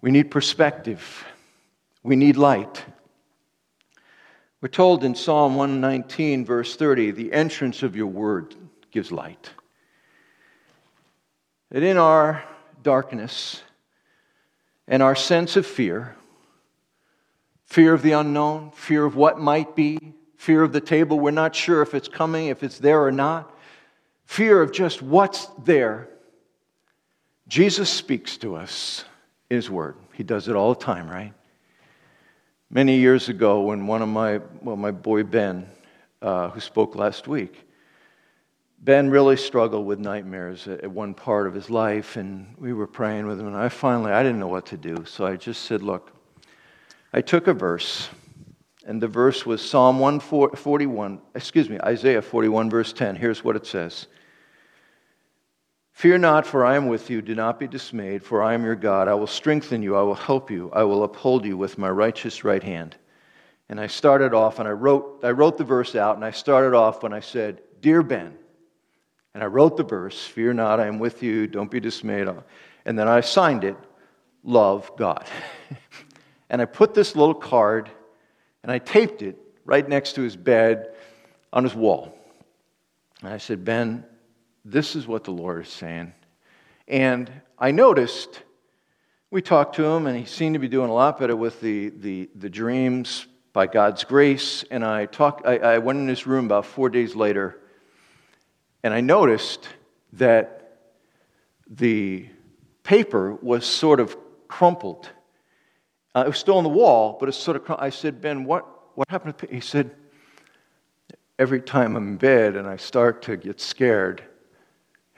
We 0.00 0.10
need 0.10 0.30
perspective, 0.30 1.24
we 2.02 2.16
need 2.16 2.36
light. 2.36 2.84
We're 4.60 4.68
told 4.68 5.04
in 5.04 5.14
Psalm 5.14 5.54
119, 5.54 6.44
verse 6.44 6.76
30, 6.76 7.10
the 7.10 7.32
entrance 7.32 7.82
of 7.82 7.94
your 7.94 8.06
word 8.06 8.54
gives 8.90 9.12
light. 9.12 9.50
That 11.70 11.82
in 11.82 11.98
our 11.98 12.42
darkness 12.82 13.62
and 14.88 15.02
our 15.02 15.14
sense 15.14 15.56
of 15.56 15.66
fear, 15.66 16.16
fear 17.66 17.92
of 17.92 18.02
the 18.02 18.12
unknown, 18.12 18.70
fear 18.70 19.04
of 19.04 19.16
what 19.16 19.38
might 19.38 19.76
be, 19.76 19.98
fear 20.36 20.62
of 20.62 20.72
the 20.72 20.80
table 20.80 21.20
we're 21.20 21.32
not 21.32 21.54
sure 21.54 21.82
if 21.82 21.94
it's 21.94 22.08
coming, 22.08 22.46
if 22.46 22.62
it's 22.62 22.78
there 22.78 23.04
or 23.04 23.12
not, 23.12 23.54
fear 24.24 24.62
of 24.62 24.72
just 24.72 25.02
what's 25.02 25.46
there. 25.64 26.08
Jesus 27.48 27.90
speaks 27.90 28.36
to 28.38 28.56
us 28.56 29.04
in 29.50 29.56
His 29.56 29.68
Word. 29.68 29.96
He 30.14 30.22
does 30.22 30.48
it 30.48 30.56
all 30.56 30.74
the 30.74 30.80
time, 30.80 31.08
right? 31.08 31.32
Many 32.70 32.98
years 32.98 33.28
ago, 33.28 33.60
when 33.60 33.86
one 33.86 34.02
of 34.02 34.08
my, 34.08 34.40
well, 34.62 34.76
my 34.76 34.90
boy 34.90 35.22
Ben, 35.22 35.68
uh, 36.22 36.50
who 36.50 36.60
spoke 36.60 36.96
last 36.96 37.28
week, 37.28 37.62
Ben 38.78 39.10
really 39.10 39.36
struggled 39.36 39.86
with 39.86 39.98
nightmares 39.98 40.66
at 40.68 40.90
one 40.90 41.14
part 41.14 41.46
of 41.46 41.54
his 41.54 41.70
life, 41.70 42.16
and 42.16 42.54
we 42.58 42.72
were 42.72 42.86
praying 42.86 43.26
with 43.26 43.40
him. 43.40 43.46
And 43.46 43.56
I 43.56 43.68
finally, 43.68 44.12
I 44.12 44.22
didn't 44.22 44.38
know 44.38 44.48
what 44.48 44.66
to 44.66 44.76
do, 44.76 45.04
so 45.04 45.26
I 45.26 45.36
just 45.36 45.62
said, 45.62 45.82
"Look, 45.82 46.12
I 47.16 47.22
took 47.22 47.46
a 47.46 47.54
verse, 47.54 48.10
and 48.86 49.02
the 49.02 49.08
verse 49.08 49.46
was 49.46 49.66
Psalm 49.66 49.98
141, 50.00 51.18
excuse 51.34 51.70
me, 51.70 51.78
Isaiah 51.80 52.20
41, 52.20 52.68
verse 52.68 52.92
10. 52.92 53.16
Here's 53.16 53.42
what 53.42 53.56
it 53.56 53.64
says 53.64 54.06
Fear 55.92 56.18
not, 56.18 56.46
for 56.46 56.62
I 56.62 56.76
am 56.76 56.88
with 56.88 57.08
you. 57.08 57.22
Do 57.22 57.34
not 57.34 57.58
be 57.58 57.66
dismayed, 57.66 58.22
for 58.22 58.42
I 58.42 58.52
am 58.52 58.64
your 58.64 58.74
God. 58.74 59.08
I 59.08 59.14
will 59.14 59.26
strengthen 59.26 59.82
you. 59.82 59.96
I 59.96 60.02
will 60.02 60.14
help 60.14 60.50
you. 60.50 60.70
I 60.74 60.82
will 60.82 61.04
uphold 61.04 61.46
you 61.46 61.56
with 61.56 61.78
my 61.78 61.88
righteous 61.88 62.44
right 62.44 62.62
hand. 62.62 62.96
And 63.70 63.80
I 63.80 63.86
started 63.86 64.34
off, 64.34 64.58
and 64.58 64.68
I 64.68 64.72
wrote, 64.72 65.20
I 65.22 65.30
wrote 65.30 65.56
the 65.56 65.64
verse 65.64 65.96
out, 65.96 66.16
and 66.16 66.24
I 66.24 66.32
started 66.32 66.76
off 66.76 67.02
when 67.02 67.14
I 67.14 67.20
said, 67.20 67.62
Dear 67.80 68.02
Ben. 68.02 68.36
And 69.32 69.42
I 69.42 69.46
wrote 69.46 69.78
the 69.78 69.84
verse, 69.84 70.22
Fear 70.22 70.52
not, 70.52 70.80
I 70.80 70.86
am 70.86 70.98
with 70.98 71.22
you. 71.22 71.46
Don't 71.46 71.70
be 71.70 71.80
dismayed. 71.80 72.28
And 72.84 72.98
then 72.98 73.08
I 73.08 73.22
signed 73.22 73.64
it, 73.64 73.78
Love 74.44 74.90
God. 74.98 75.26
And 76.48 76.62
I 76.62 76.64
put 76.64 76.94
this 76.94 77.16
little 77.16 77.34
card 77.34 77.90
and 78.62 78.72
I 78.72 78.78
taped 78.78 79.22
it 79.22 79.36
right 79.64 79.88
next 79.88 80.14
to 80.14 80.22
his 80.22 80.36
bed 80.36 80.94
on 81.52 81.64
his 81.64 81.74
wall. 81.74 82.16
And 83.22 83.32
I 83.32 83.38
said, 83.38 83.64
Ben, 83.64 84.04
this 84.64 84.96
is 84.96 85.06
what 85.06 85.24
the 85.24 85.30
Lord 85.30 85.64
is 85.64 85.72
saying. 85.72 86.12
And 86.88 87.30
I 87.58 87.70
noticed, 87.70 88.42
we 89.30 89.42
talked 89.42 89.76
to 89.76 89.84
him, 89.84 90.06
and 90.06 90.16
he 90.16 90.24
seemed 90.24 90.54
to 90.54 90.58
be 90.58 90.68
doing 90.68 90.90
a 90.90 90.94
lot 90.94 91.18
better 91.18 91.34
with 91.34 91.60
the, 91.60 91.88
the, 91.90 92.28
the 92.34 92.50
dreams 92.50 93.26
by 93.52 93.66
God's 93.66 94.04
grace. 94.04 94.64
And 94.70 94.84
I, 94.84 95.06
talked, 95.06 95.46
I, 95.46 95.56
I 95.56 95.78
went 95.78 95.98
in 95.98 96.08
his 96.08 96.26
room 96.26 96.44
about 96.44 96.66
four 96.66 96.90
days 96.90 97.16
later, 97.16 97.58
and 98.82 98.92
I 98.92 99.00
noticed 99.00 99.68
that 100.14 100.78
the 101.68 102.28
paper 102.82 103.34
was 103.34 103.64
sort 103.66 103.98
of 103.98 104.16
crumpled 104.46 105.10
uh, 106.16 106.24
it 106.24 106.28
was 106.28 106.38
still 106.38 106.56
on 106.56 106.64
the 106.64 106.70
wall, 106.70 107.18
but 107.20 107.28
it's 107.28 107.36
sort 107.36 107.56
of. 107.56 107.76
I 107.78 107.90
said, 107.90 108.22
Ben, 108.22 108.44
what, 108.44 108.66
what 108.96 109.06
happened? 109.10 109.36
To 109.38 109.46
He 109.48 109.60
said, 109.60 109.90
every 111.38 111.60
time 111.60 111.94
I'm 111.94 112.08
in 112.08 112.16
bed 112.16 112.56
and 112.56 112.66
I 112.66 112.76
start 112.76 113.20
to 113.22 113.36
get 113.36 113.60
scared, 113.60 114.24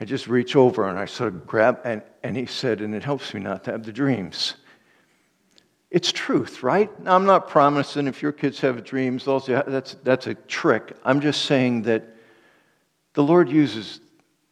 I 0.01 0.05
just 0.05 0.27
reach 0.27 0.57
over 0.57 0.89
and 0.89 0.99
I 0.99 1.05
sort 1.05 1.33
of 1.33 1.47
grab, 1.47 1.79
and, 1.85 2.01
and 2.21 2.35
he 2.35 2.45
said, 2.45 2.81
and 2.81 2.93
it 2.93 3.03
helps 3.03 3.33
me 3.33 3.39
not 3.39 3.63
to 3.63 3.71
have 3.71 3.83
the 3.83 3.93
dreams. 3.93 4.55
It's 5.89 6.11
truth, 6.11 6.63
right? 6.63 6.89
Now, 7.01 7.15
I'm 7.15 7.25
not 7.25 7.47
promising 7.47 8.05
if 8.05 8.21
your 8.21 8.33
kids 8.33 8.59
have 8.59 8.83
dreams, 8.83 9.23
that's, 9.25 9.95
that's 10.03 10.27
a 10.27 10.33
trick. 10.35 10.97
I'm 11.05 11.21
just 11.21 11.45
saying 11.45 11.83
that 11.83 12.15
the 13.13 13.23
Lord 13.23 13.49
uses, 13.49 14.01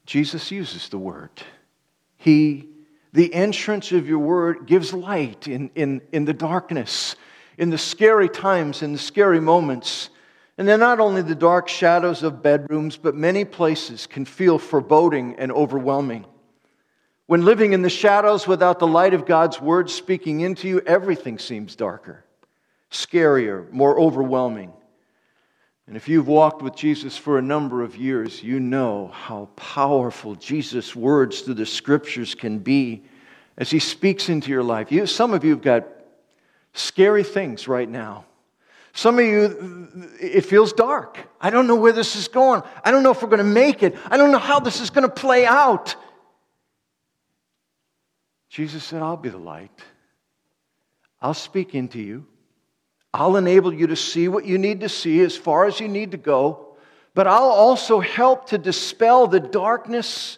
Jesus 0.06 0.50
uses 0.50 0.88
the 0.88 0.98
word. 0.98 1.30
He, 2.16 2.70
the 3.18 3.34
entrance 3.34 3.92
of 3.92 4.08
your 4.08 4.20
word 4.20 4.68
gives 4.68 4.94
light 4.94 5.48
in, 5.48 5.72
in, 5.74 6.04
in 6.12 6.26
the 6.26 6.34
darkness, 6.34 7.16
in 7.58 7.72
the 7.72 7.78
scary 7.78 8.30
times, 8.30 8.84
in 8.84 8.94
the 8.94 9.00
scary 9.00 9.40
moments. 9.40 10.12
And 10.60 10.68
then 10.68 10.80
not 10.80 11.00
only 11.00 11.24
the 11.24 11.34
dark 11.34 11.68
shadows 11.68 12.22
of 12.22 12.44
bedrooms, 12.44 12.96
but 12.96 13.16
many 13.16 13.44
places 13.44 14.06
can 14.06 14.24
feel 14.24 14.60
foreboding 14.60 15.34
and 15.40 15.52
overwhelming. 15.52 16.28
When 17.26 17.44
living 17.44 17.74
in 17.74 17.82
the 17.82 17.90
shadows 17.90 18.48
without 18.48 18.78
the 18.78 18.86
light 18.86 19.16
of 19.16 19.26
God's 19.26 19.60
word 19.60 19.90
speaking 19.90 20.42
into 20.42 20.68
you, 20.68 20.82
everything 20.82 21.40
seems 21.40 21.76
darker, 21.76 22.24
scarier, 22.92 23.68
more 23.72 24.00
overwhelming. 24.00 24.74
And 25.88 25.96
if 25.96 26.10
you've 26.10 26.28
walked 26.28 26.62
with 26.62 26.76
Jesus 26.76 27.16
for 27.16 27.38
a 27.38 27.42
number 27.42 27.82
of 27.82 27.96
years, 27.96 28.44
you 28.44 28.60
know 28.60 29.08
how 29.08 29.48
powerful 29.56 30.36
Jesus' 30.36 30.94
words 30.94 31.42
through 31.42 31.54
the 31.54 31.66
scriptures 31.66 32.36
can 32.36 32.60
be 32.60 33.04
as 33.58 33.70
he 33.70 33.80
speaks 33.80 34.28
into 34.28 34.52
your 34.52 34.64
life. 34.64 34.92
You, 34.92 35.06
some 35.06 35.34
of 35.34 35.46
you 35.46 35.52
have 35.52 35.62
got 35.62 35.88
scary 36.74 37.24
things 37.24 37.70
right 37.70 37.88
now. 37.88 38.26
Some 38.92 39.18
of 39.18 39.26
you, 39.26 40.10
it 40.20 40.42
feels 40.42 40.74
dark. 40.74 41.20
I 41.40 41.52
don't 41.52 41.68
know 41.68 41.76
where 41.76 41.94
this 41.94 42.16
is 42.16 42.28
going. 42.28 42.64
I 42.84 42.92
don't 42.92 43.04
know 43.04 43.12
if 43.12 43.22
we're 43.22 43.30
going 43.30 43.38
to 43.38 43.44
make 43.44 43.82
it. 43.82 43.96
I 44.08 44.18
don't 44.18 44.32
know 44.32 44.40
how 44.40 44.60
this 44.60 44.82
is 44.82 44.90
going 44.90 45.08
to 45.08 45.14
play 45.14 45.46
out. 45.46 45.96
Jesus 48.50 48.84
said, 48.84 49.02
I'll 49.02 49.16
be 49.16 49.30
the 49.30 49.38
light. 49.38 49.84
I'll 51.22 51.34
speak 51.34 51.76
into 51.76 52.00
you. 52.00 52.26
I'll 53.14 53.38
enable 53.38 53.74
you 53.74 53.88
to 53.88 53.96
see 53.96 54.28
what 54.28 54.46
you 54.46 54.58
need 54.58 54.82
to 54.82 54.90
see 54.90 55.22
as 55.22 55.36
far 55.36 55.66
as 55.66 55.80
you 55.80 55.88
need 55.88 56.12
to 56.12 56.18
go. 56.18 56.76
But 57.14 57.26
I'll 57.26 57.50
also 57.50 58.00
help 58.00 58.50
to 58.50 58.58
dispel 58.58 59.28
the 59.28 59.40
darkness, 59.40 60.38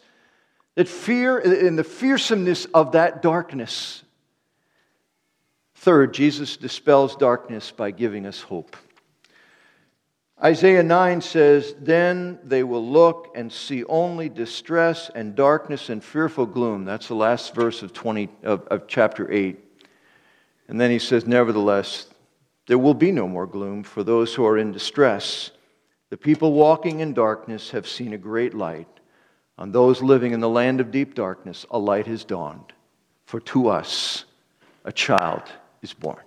that 0.75 0.87
fear, 0.87 1.37
and 1.37 1.77
the 1.77 1.83
fearsomeness 1.83 2.65
of 2.73 2.93
that 2.93 3.21
darkness. 3.21 4.03
Third, 5.75 6.13
Jesus 6.13 6.57
dispels 6.57 7.15
darkness 7.15 7.71
by 7.71 7.91
giving 7.91 8.25
us 8.25 8.41
hope. 8.41 8.75
Isaiah 10.41 10.83
9 10.83 11.19
says, 11.19 11.75
Then 11.79 12.39
they 12.43 12.63
will 12.63 12.85
look 12.85 13.33
and 13.35 13.51
see 13.51 13.83
only 13.85 14.29
distress 14.29 15.11
and 15.13 15.35
darkness 15.35 15.89
and 15.89 16.01
fearful 16.01 16.45
gloom. 16.45 16.85
That's 16.85 17.09
the 17.09 17.15
last 17.15 17.53
verse 17.53 17.83
of, 17.83 17.91
20, 17.91 18.29
of, 18.43 18.65
of 18.67 18.87
chapter 18.87 19.29
8. 19.29 19.57
And 20.69 20.79
then 20.79 20.91
he 20.91 20.99
says, 20.99 21.27
Nevertheless, 21.27 22.07
there 22.69 22.77
will 22.77 22.93
be 22.93 23.11
no 23.11 23.27
more 23.27 23.47
gloom 23.47 23.81
for 23.81 24.03
those 24.03 24.35
who 24.35 24.45
are 24.45 24.55
in 24.55 24.71
distress. 24.71 25.49
The 26.11 26.17
people 26.17 26.53
walking 26.53 26.99
in 26.99 27.15
darkness 27.15 27.71
have 27.71 27.87
seen 27.87 28.13
a 28.13 28.17
great 28.17 28.53
light. 28.53 28.87
On 29.57 29.71
those 29.71 30.03
living 30.03 30.33
in 30.33 30.39
the 30.39 30.47
land 30.47 30.79
of 30.79 30.91
deep 30.91 31.15
darkness, 31.15 31.65
a 31.71 31.79
light 31.79 32.05
has 32.05 32.23
dawned. 32.23 32.71
For 33.25 33.39
to 33.39 33.69
us, 33.69 34.25
a 34.85 34.91
child 34.91 35.41
is 35.81 35.93
born. 35.93 36.21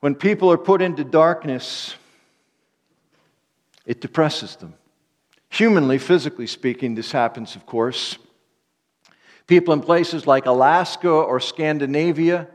When 0.00 0.16
people 0.16 0.50
are 0.50 0.58
put 0.58 0.82
into 0.82 1.04
darkness, 1.04 1.94
it 3.86 4.00
depresses 4.00 4.56
them. 4.56 4.74
Humanly, 5.50 5.98
physically 5.98 6.48
speaking, 6.48 6.96
this 6.96 7.12
happens, 7.12 7.54
of 7.54 7.64
course. 7.64 8.18
People 9.46 9.72
in 9.72 9.82
places 9.82 10.26
like 10.26 10.46
Alaska 10.46 11.08
or 11.08 11.38
Scandinavia 11.38 12.48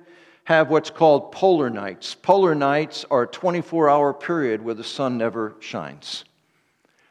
have 0.52 0.70
what's 0.70 0.90
called 0.90 1.32
polar 1.32 1.70
nights. 1.70 2.14
Polar 2.14 2.54
nights 2.54 3.06
are 3.10 3.24
a 3.24 3.28
24 3.28 3.90
hour 3.90 4.14
period 4.14 4.62
where 4.62 4.76
the 4.76 4.84
sun 4.84 5.18
never 5.18 5.56
shines. 5.62 6.26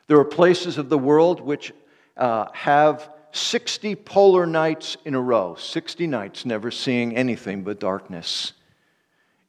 There 0.09 0.19
are 0.19 0.27
places 0.27 0.77
of 0.77 0.91
the 0.91 0.99
world 0.99 1.41
which 1.41 1.73
uh, 2.19 2.49
have 2.53 3.09
60 3.33 3.95
polar 3.97 4.45
nights 4.45 4.99
in 5.07 5.15
a 5.15 5.21
row, 5.21 5.55
60 5.55 6.07
nights 6.07 6.45
never 6.45 6.71
seeing 6.71 7.17
anything 7.17 7.63
but 7.63 7.81
darkness. 7.81 8.53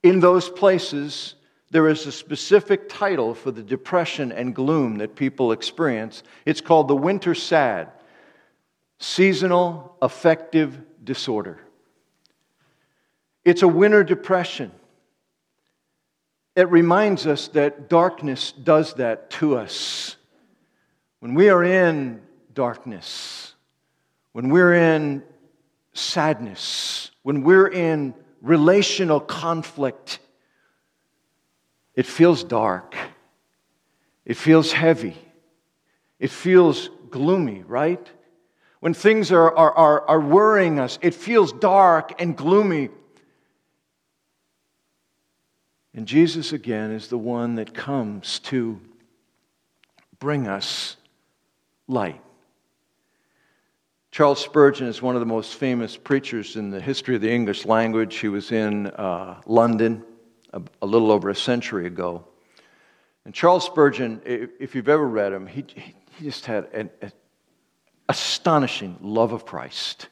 In 0.04 0.22
those 0.22 0.48
places, 0.48 1.36
there 1.70 1.90
is 1.90 2.06
a 2.06 2.14
specific 2.14 2.88
title 2.88 3.36
for 3.36 3.52
the 3.52 3.62
depression 3.62 4.32
and 4.32 4.56
gloom 4.56 5.00
that 5.00 5.18
people 5.18 5.52
experience. 5.52 6.24
It's 6.46 6.62
called 6.62 6.88
the 6.88 6.96
winter 6.96 7.36
sad, 7.36 7.92
seasonal 9.00 9.98
affective 10.02 10.80
disorder. 11.04 11.60
It's 13.44 13.62
a 13.62 13.68
winter 13.68 14.04
depression. 14.04 14.72
It 16.56 16.70
reminds 16.70 17.26
us 17.26 17.48
that 17.50 17.90
darkness 17.90 18.52
does 18.52 18.96
that 18.96 19.30
to 19.32 19.58
us. 19.58 20.18
When 21.20 21.34
we 21.34 21.50
are 21.50 21.64
in 21.64 22.22
darkness, 22.54 23.54
when 24.34 24.50
we're 24.50 24.74
in 24.74 25.24
sadness, 25.94 27.12
when 27.24 27.44
we're 27.44 27.68
in 27.68 28.14
relational 28.42 29.20
conflict, 29.20 30.20
it 31.96 32.06
feels 32.06 32.44
dark. 32.44 32.96
It 34.26 34.38
feels 34.38 34.72
heavy. 34.72 35.18
It 36.20 36.32
feels 36.32 36.90
gloomy, 37.10 37.64
right? 37.68 38.10
When 38.80 38.94
things 38.94 39.32
are, 39.32 39.56
are, 39.56 39.74
are, 39.74 40.08
are 40.08 40.20
worrying 40.20 40.80
us, 40.80 40.98
it 41.02 41.14
feels 41.14 41.54
dark 41.54 42.20
and 42.22 42.36
gloomy. 42.36 42.90
And 45.94 46.08
Jesus, 46.08 46.54
again, 46.54 46.92
is 46.92 47.08
the 47.08 47.18
one 47.18 47.56
that 47.56 47.74
comes 47.74 48.40
to 48.40 48.80
bring 50.20 50.48
us 50.48 50.96
light. 51.88 52.22
Charles 54.12 54.40
Spurgeon 54.42 54.88
is 54.88 55.02
one 55.02 55.16
of 55.16 55.22
the 55.22 55.26
most 55.26 55.56
famous 55.56 55.98
preachers 55.98 56.56
in 56.56 56.70
the 56.70 56.82
history 56.82 57.16
of 57.16 57.22
the 57.22 57.32
English 57.32 57.66
language. 57.66 58.18
He 58.18 58.28
was 58.28 58.52
in 58.52 58.88
uh, 58.88 59.42
London 59.46 60.04
a, 60.54 60.62
a, 60.82 60.86
little 60.86 61.12
over 61.12 61.30
a 61.30 61.36
century 61.36 61.88
ago. 61.88 62.26
And 63.26 63.34
Charles 63.34 63.66
Spurgeon, 63.66 64.22
if 64.26 64.76
you've 64.76 64.90
ever 64.90 65.08
read 65.08 65.32
him, 65.32 65.48
he, 65.48 65.66
he 65.76 66.24
just 66.24 66.46
had 66.46 66.68
an, 66.74 66.90
an 67.02 67.12
astonishing 68.10 68.98
love 69.02 69.32
of 69.32 69.46
Christ 69.46 70.08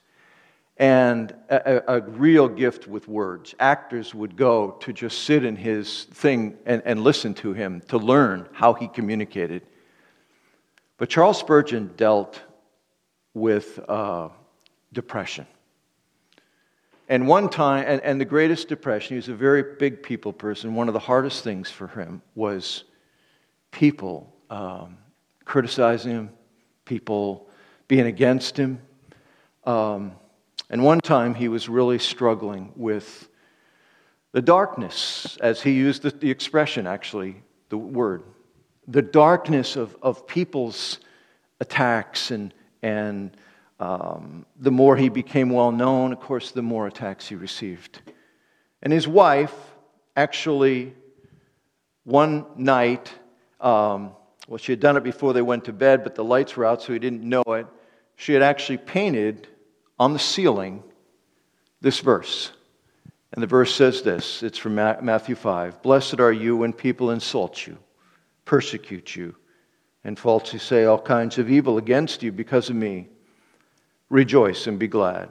and 0.79 1.35
a, 1.49 1.97
a, 1.97 2.01
real 2.01 2.47
gift 2.47 2.87
with 2.87 3.05
words. 3.09 3.53
Actors 3.59 4.15
would 4.15 4.37
go 4.37 4.71
to 4.79 4.93
just 4.93 5.25
sit 5.25 5.43
in 5.43 5.57
his 5.57 6.05
thing 6.05 6.57
and, 6.65 6.81
and 6.85 7.03
listen 7.03 7.33
to 7.35 7.51
him 7.51 7.81
to 7.89 7.97
learn 7.97 8.47
how 8.53 8.73
he 8.73 8.87
communicated. 8.87 9.61
But 10.97 11.09
Charles 11.09 11.37
Spurgeon 11.37 11.91
dealt 11.97 12.41
with 13.33 13.77
uh, 13.89 14.29
depression. 14.93 15.45
And 17.09 17.27
one 17.27 17.49
time, 17.49 17.83
and, 17.85 18.01
and 18.01 18.21
the 18.21 18.25
greatest 18.25 18.69
depression, 18.69 19.09
he 19.09 19.15
was 19.15 19.27
a 19.27 19.35
very 19.35 19.63
big 19.77 20.01
people 20.01 20.31
person. 20.31 20.75
One 20.75 20.87
of 20.87 20.93
the 20.93 20.99
hardest 20.99 21.43
things 21.43 21.69
for 21.69 21.87
him 21.87 22.21
was 22.35 22.85
people 23.71 24.33
um, 24.49 24.97
criticizing 25.43 26.11
him, 26.11 26.29
people 26.85 27.49
being 27.89 28.05
against 28.05 28.55
him. 28.55 28.79
Um, 29.65 30.13
and 30.69 30.83
one 30.83 30.99
time 30.99 31.33
he 31.35 31.47
was 31.47 31.67
really 31.67 31.99
struggling 31.99 32.71
with 32.75 33.27
the 34.31 34.41
darkness, 34.41 35.37
as 35.41 35.61
he 35.61 35.71
used 35.71 36.03
the, 36.03 36.11
the 36.11 36.29
expression, 36.29 36.85
actually, 36.85 37.41
the 37.69 37.77
word, 37.77 38.23
the 38.87 39.01
darkness 39.01 39.75
of, 39.75 39.95
of 40.01 40.27
people's 40.27 40.99
attacks 41.59 42.31
and 42.31 42.53
and 42.81 43.35
um, 43.79 44.45
the 44.59 44.71
more 44.71 44.97
he 44.97 45.09
became 45.09 45.49
well 45.49 45.71
known, 45.71 46.11
of 46.11 46.19
course, 46.19 46.51
the 46.51 46.61
more 46.61 46.87
attacks 46.87 47.27
he 47.27 47.35
received. 47.35 48.01
And 48.81 48.91
his 48.91 49.07
wife 49.07 49.53
actually, 50.15 50.93
one 52.03 52.45
night, 52.57 53.13
um, 53.61 54.11
well, 54.47 54.57
she 54.57 54.73
had 54.73 54.79
done 54.79 54.97
it 54.97 55.03
before 55.03 55.33
they 55.33 55.41
went 55.41 55.65
to 55.65 55.73
bed, 55.73 56.03
but 56.03 56.15
the 56.15 56.23
lights 56.23 56.57
were 56.57 56.65
out, 56.65 56.81
so 56.81 56.91
he 56.91 56.99
didn't 56.99 57.23
know 57.23 57.43
it. 57.47 57.67
She 58.17 58.33
had 58.33 58.41
actually 58.41 58.77
painted 58.77 59.47
on 59.99 60.13
the 60.13 60.19
ceiling 60.19 60.83
this 61.81 61.99
verse. 61.99 62.51
And 63.33 63.43
the 63.43 63.47
verse 63.47 63.73
says 63.73 64.01
this 64.01 64.41
it's 64.41 64.57
from 64.57 64.75
Matthew 64.75 65.35
5 65.35 65.81
Blessed 65.81 66.19
are 66.19 66.31
you 66.31 66.57
when 66.57 66.73
people 66.73 67.11
insult 67.11 67.67
you, 67.67 67.77
persecute 68.45 69.15
you 69.15 69.35
and 70.03 70.17
falsely 70.17 70.59
say 70.59 70.85
all 70.85 70.99
kinds 70.99 71.37
of 71.37 71.51
evil 71.51 71.77
against 71.77 72.23
you 72.23 72.31
because 72.31 72.69
of 72.69 72.75
me. 72.75 73.07
Rejoice 74.09 74.65
and 74.65 74.79
be 74.79 74.87
glad, 74.87 75.29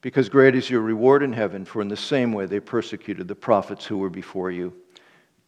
because 0.00 0.28
great 0.28 0.54
is 0.54 0.70
your 0.70 0.80
reward 0.80 1.22
in 1.22 1.32
heaven, 1.32 1.64
for 1.64 1.82
in 1.82 1.88
the 1.88 1.96
same 1.96 2.32
way 2.32 2.46
they 2.46 2.60
persecuted 2.60 3.28
the 3.28 3.34
prophets 3.34 3.84
who 3.84 3.98
were 3.98 4.08
before 4.08 4.50
you. 4.50 4.72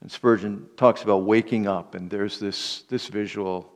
And 0.02 0.12
Spurgeon 0.12 0.66
talks 0.76 1.02
about 1.02 1.24
waking 1.24 1.66
up, 1.66 1.94
and 1.94 2.10
there's 2.10 2.38
this, 2.38 2.82
this 2.90 3.08
visual 3.08 3.72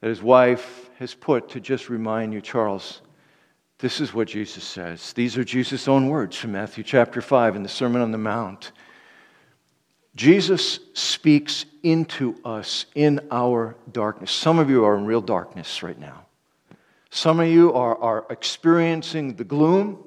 that 0.00 0.08
his 0.08 0.22
wife 0.22 0.88
has 0.98 1.12
put 1.12 1.50
to 1.50 1.60
just 1.60 1.90
remind 1.90 2.32
you, 2.32 2.40
Charles, 2.40 3.02
This 3.78 4.00
is 4.00 4.12
what 4.12 4.26
Jesus 4.26 4.64
says. 4.64 5.12
These 5.12 5.38
are 5.38 5.44
Jesus' 5.44 5.86
own 5.86 6.08
words 6.08 6.36
from 6.36 6.50
Matthew 6.50 6.82
chapter 6.82 7.20
5 7.22 7.54
in 7.54 7.62
the 7.62 7.68
Sermon 7.68 8.02
on 8.02 8.10
the 8.10 8.18
Mount. 8.18 8.72
Jesus 10.16 10.80
speaks 10.94 11.64
into 11.84 12.34
us 12.44 12.86
in 12.96 13.20
our 13.30 13.76
darkness. 13.92 14.32
Some 14.32 14.58
of 14.58 14.68
you 14.68 14.84
are 14.84 14.96
in 14.96 15.06
real 15.06 15.20
darkness 15.20 15.80
right 15.84 15.98
now. 15.98 16.26
Some 17.10 17.38
of 17.38 17.46
you 17.46 17.72
are, 17.72 17.96
are 17.98 18.26
experiencing 18.30 19.36
the 19.36 19.44
gloom, 19.44 20.02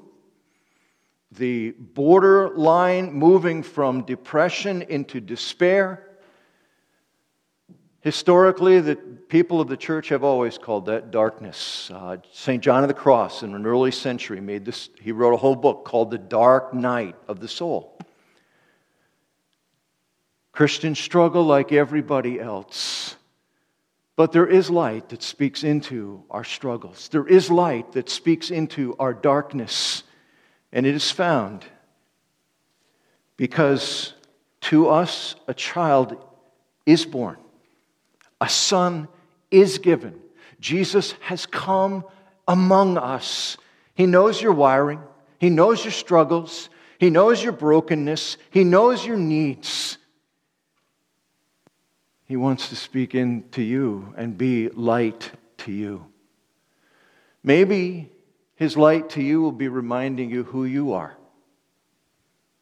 the 1.31 1.71
borderline 1.71 3.13
moving 3.13 3.63
from 3.63 4.01
depression 4.01 4.81
into 4.81 5.21
despair. 5.21 6.10
Historically, 8.01 8.79
the 8.79 8.95
people 8.95 9.61
of 9.61 9.67
the 9.67 9.77
church 9.77 10.09
have 10.09 10.23
always 10.23 10.57
called 10.57 10.87
that 10.87 11.11
darkness. 11.11 11.91
Uh, 11.93 12.17
St. 12.31 12.61
John 12.61 12.83
of 12.83 12.87
the 12.87 12.95
Cross, 12.95 13.43
in 13.43 13.53
an 13.53 13.67
early 13.67 13.91
century, 13.91 14.41
made 14.41 14.65
this, 14.65 14.89
he 14.99 15.11
wrote 15.11 15.35
a 15.35 15.37
whole 15.37 15.55
book 15.55 15.85
called 15.85 16.09
The 16.09 16.17
Dark 16.17 16.73
Night 16.73 17.15
of 17.27 17.39
the 17.39 17.47
Soul. 17.47 17.95
Christians 20.51 20.97
struggle 20.97 21.43
like 21.43 21.71
everybody 21.71 22.39
else. 22.39 23.15
But 24.15 24.31
there 24.31 24.47
is 24.47 24.69
light 24.71 25.09
that 25.09 25.21
speaks 25.21 25.63
into 25.63 26.23
our 26.31 26.43
struggles. 26.43 27.07
There 27.09 27.25
is 27.25 27.51
light 27.51 27.91
that 27.93 28.09
speaks 28.09 28.49
into 28.49 28.95
our 28.97 29.13
darkness. 29.13 30.03
And 30.73 30.87
it 30.87 30.95
is 30.95 31.11
found 31.11 31.65
because 33.37 34.13
to 34.61 34.89
us 34.89 35.35
a 35.47 35.53
child 35.53 36.17
is 36.85 37.05
born 37.05 37.37
a 38.41 38.49
son 38.49 39.07
is 39.51 39.77
given. 39.77 40.19
Jesus 40.59 41.13
has 41.21 41.45
come 41.45 42.03
among 42.47 42.97
us. 42.97 43.55
He 43.93 44.07
knows 44.07 44.41
your 44.41 44.51
wiring, 44.51 44.99
He 45.39 45.49
knows 45.49 45.85
your 45.85 45.91
struggles, 45.91 46.69
He 46.99 47.09
knows 47.09 47.41
your 47.41 47.53
brokenness, 47.53 48.37
He 48.49 48.63
knows 48.63 49.05
your 49.05 49.17
needs. 49.17 49.97
He 52.25 52.35
wants 52.37 52.69
to 52.69 52.75
speak 52.75 53.13
into 53.13 53.61
you 53.61 54.13
and 54.17 54.37
be 54.37 54.69
light 54.69 55.31
to 55.59 55.71
you. 55.71 56.05
Maybe 57.43 58.09
His 58.55 58.75
light 58.77 59.09
to 59.11 59.21
you 59.21 59.41
will 59.41 59.51
be 59.51 59.67
reminding 59.67 60.31
you 60.31 60.43
who 60.43 60.65
you 60.65 60.93
are. 60.93 61.15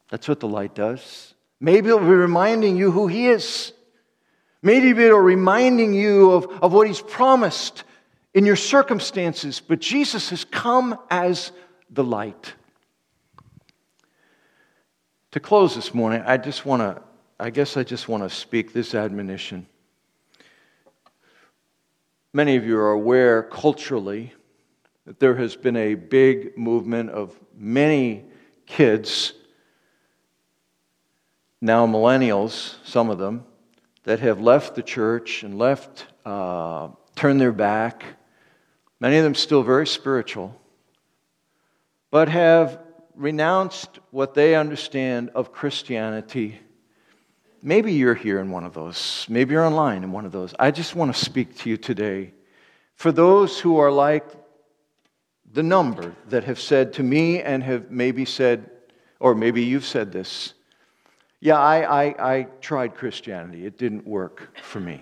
That's 0.10 0.28
what 0.28 0.40
the 0.40 0.48
light 0.48 0.74
does. 0.74 1.36
Maybe 1.60 1.90
it'll 1.90 2.00
be 2.00 2.06
reminding 2.08 2.78
you 2.78 2.92
who 2.92 3.08
He 3.08 3.28
is. 3.28 3.74
Maybe 4.62 4.90
it'll 5.04 5.20
reminding 5.20 5.94
you 5.94 6.32
of, 6.32 6.46
of 6.62 6.74
what 6.74 6.88
he's 6.88 7.02
promised 7.02 7.84
in 8.34 8.46
your 8.46 8.56
circumstances, 8.56 9.62
but 9.66 9.80
Jesus 9.80 10.30
has 10.30 10.44
come 10.44 11.00
as 11.10 11.52
the 11.90 12.04
light. 12.04 12.54
To 15.32 15.40
close 15.40 15.76
this 15.76 15.94
morning, 15.94 16.24
I 16.26 16.38
just 16.38 16.66
want 16.66 16.82
to, 16.82 17.02
I 17.40 17.50
guess 17.52 17.78
I 17.78 17.84
just 17.84 18.10
want 18.10 18.24
to 18.24 18.30
speak 18.30 18.74
this 18.74 18.94
admonition. 18.94 19.66
Many 22.34 22.56
of 22.58 22.66
you 22.66 22.78
are 22.78 22.92
aware 22.92 23.44
culturally 23.44 24.34
that 25.06 25.20
there 25.20 25.36
has 25.36 25.56
been 25.56 25.76
a 25.76 25.96
big 25.96 26.58
movement 26.58 27.10
of 27.10 27.40
many 27.56 28.26
kids, 28.66 29.34
now 31.62 31.88
millennials, 31.88 32.76
some 32.84 33.10
of 33.10 33.18
them, 33.18 33.46
that 34.10 34.22
have 34.22 34.42
left 34.42 34.74
the 34.74 34.82
church 34.82 35.44
and 35.44 35.60
left, 35.60 36.08
uh, 36.26 36.88
turned 37.16 37.40
their 37.40 37.52
back, 37.52 38.04
many 39.00 39.18
of 39.18 39.24
them 39.24 39.36
still 39.36 39.62
very 39.62 39.86
spiritual, 39.86 40.60
but 42.10 42.28
have 42.28 42.80
renounced 43.14 44.00
what 44.10 44.34
they 44.34 44.56
understand 44.56 45.30
of 45.36 45.52
Christianity. 45.52 46.58
Maybe 47.62 47.94
you're 47.94 48.16
here 48.16 48.40
in 48.40 48.50
one 48.50 48.64
of 48.64 48.74
those. 48.74 49.28
Maybe 49.30 49.54
you're 49.54 49.64
online 49.64 50.04
in 50.04 50.12
one 50.12 50.26
of 50.26 50.32
those. 50.32 50.56
I 50.58 50.72
just 50.72 50.96
want 50.96 51.14
to 51.14 51.24
speak 51.24 51.56
to 51.58 51.70
you 51.70 51.78
today. 51.78 52.34
For 52.96 53.12
those 53.12 53.60
who 53.60 53.78
are 53.78 53.92
like 53.92 54.26
the 55.52 55.62
number 55.62 56.16
that 56.30 56.46
have 56.46 56.60
said 56.60 56.94
to 56.94 57.04
me 57.04 57.44
and 57.44 57.62
have 57.62 57.92
maybe 57.92 58.26
said, 58.26 58.72
or 59.20 59.36
maybe 59.36 59.62
you've 59.62 59.86
said 59.86 60.12
this, 60.12 60.56
yeah, 61.42 61.58
I, 61.58 62.04
I, 62.04 62.34
I 62.38 62.44
tried 62.62 62.96
Christianity, 62.96 63.66
it 63.66 63.78
didn't 63.78 64.06
work 64.06 64.58
for 64.62 64.80
me. 64.80 65.02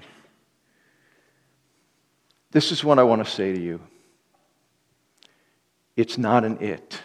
This 2.51 2.71
is 2.71 2.83
what 2.83 2.99
I 2.99 3.03
want 3.03 3.25
to 3.25 3.29
say 3.29 3.53
to 3.53 3.59
you 3.59 3.79
it's 5.95 6.17
not 6.17 6.45
an 6.45 6.57
it, 6.61 7.01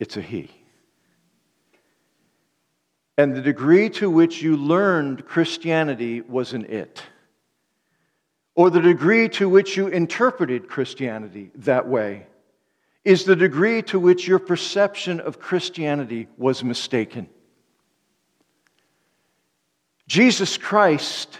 it's 0.00 0.16
a 0.16 0.22
he. 0.22 0.50
And 3.16 3.34
the 3.34 3.40
degree 3.40 3.90
to 3.90 4.08
which 4.08 4.42
you 4.42 4.56
learned 4.56 5.26
Christianity 5.26 6.20
was 6.20 6.52
an 6.52 6.64
it, 6.66 7.02
or 8.54 8.70
the 8.70 8.80
degree 8.80 9.28
to 9.30 9.48
which 9.48 9.76
you 9.76 9.88
interpreted 9.88 10.68
Christianity 10.68 11.50
that 11.56 11.88
way 11.88 12.26
is 13.08 13.24
the 13.24 13.34
degree 13.34 13.80
to 13.80 13.98
which 13.98 14.28
your 14.28 14.38
perception 14.38 15.18
of 15.18 15.40
Christianity 15.40 16.28
was 16.36 16.62
mistaken. 16.62 17.26
Jesus 20.06 20.58
Christ 20.58 21.38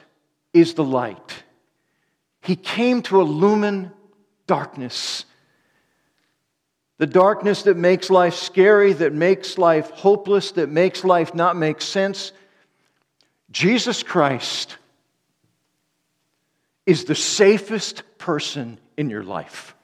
is 0.54 0.72
the 0.72 0.82
light. 0.82 1.42
He 2.40 2.56
came 2.56 3.02
to 3.02 3.20
illumine 3.20 3.92
darkness. 4.46 5.26
The 6.96 7.06
darkness 7.06 7.64
that 7.64 7.76
makes 7.76 8.08
life 8.08 8.34
scary, 8.34 8.94
that 8.94 9.12
makes 9.12 9.58
life 9.58 9.90
hopeless, 9.90 10.52
that 10.52 10.70
makes 10.70 11.04
life 11.04 11.34
not 11.34 11.54
make 11.54 11.82
sense. 11.82 12.32
Jesus 13.50 14.02
Christ 14.02 14.78
is 16.86 17.04
the 17.04 17.14
safest 17.14 18.04
person 18.16 18.80
in 18.96 19.10
your 19.10 19.22
life. 19.22 19.74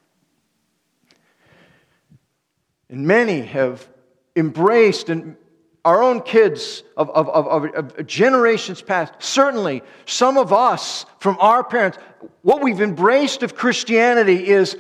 And 2.88 3.06
many 3.06 3.42
have 3.42 3.88
embraced, 4.36 5.08
and 5.08 5.36
our 5.84 6.02
own 6.02 6.22
kids 6.22 6.82
of, 6.96 7.10
of, 7.10 7.28
of, 7.28 7.74
of, 7.74 8.06
generations 8.06 8.80
past, 8.80 9.12
certainly 9.18 9.82
some 10.06 10.38
of 10.38 10.52
us 10.52 11.04
from 11.18 11.36
our 11.40 11.62
parents, 11.62 11.98
what 12.42 12.62
we've 12.62 12.80
embraced 12.80 13.42
of 13.42 13.54
Christianity 13.54 14.48
is 14.48 14.76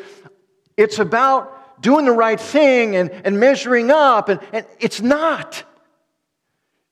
it's 0.76 0.98
about 0.98 1.82
doing 1.82 2.06
the 2.06 2.12
right 2.12 2.40
thing 2.40 2.96
and, 2.96 3.10
and 3.10 3.38
measuring 3.38 3.90
up, 3.90 4.28
and, 4.28 4.40
and 4.52 4.66
it's 4.80 5.00
not. 5.00 5.64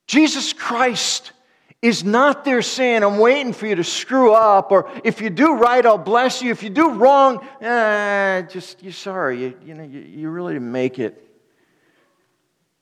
Jesus 0.07 0.53
Christ 0.53 1.33
is 1.83 2.05
not 2.05 2.45
there 2.45 2.63
saying, 2.63 3.03
I'm 3.03 3.19
waiting 3.19 3.53
for 3.53 3.67
you 3.67 3.75
to 3.75 3.85
screw 3.85 4.33
up, 4.33 4.71
or 4.71 4.89
if 5.03 5.21
you 5.21 5.29
do 5.29 5.55
right, 5.55 5.85
I'll 5.85 5.99
bless 5.99 6.41
you. 6.41 6.53
If 6.53 6.63
you 6.63 6.71
do 6.71 6.93
wrong, 6.93 7.45
eh, 7.61 8.43
just, 8.43 8.81
you're 8.85 8.93
sorry. 8.93 9.43
You, 9.43 9.59
you, 9.65 9.75
know, 9.75 9.83
you, 9.83 10.01
you 10.01 10.31
really 10.31 10.55
didn't 10.55 10.71
make 10.71 11.01
it. 11.01 11.29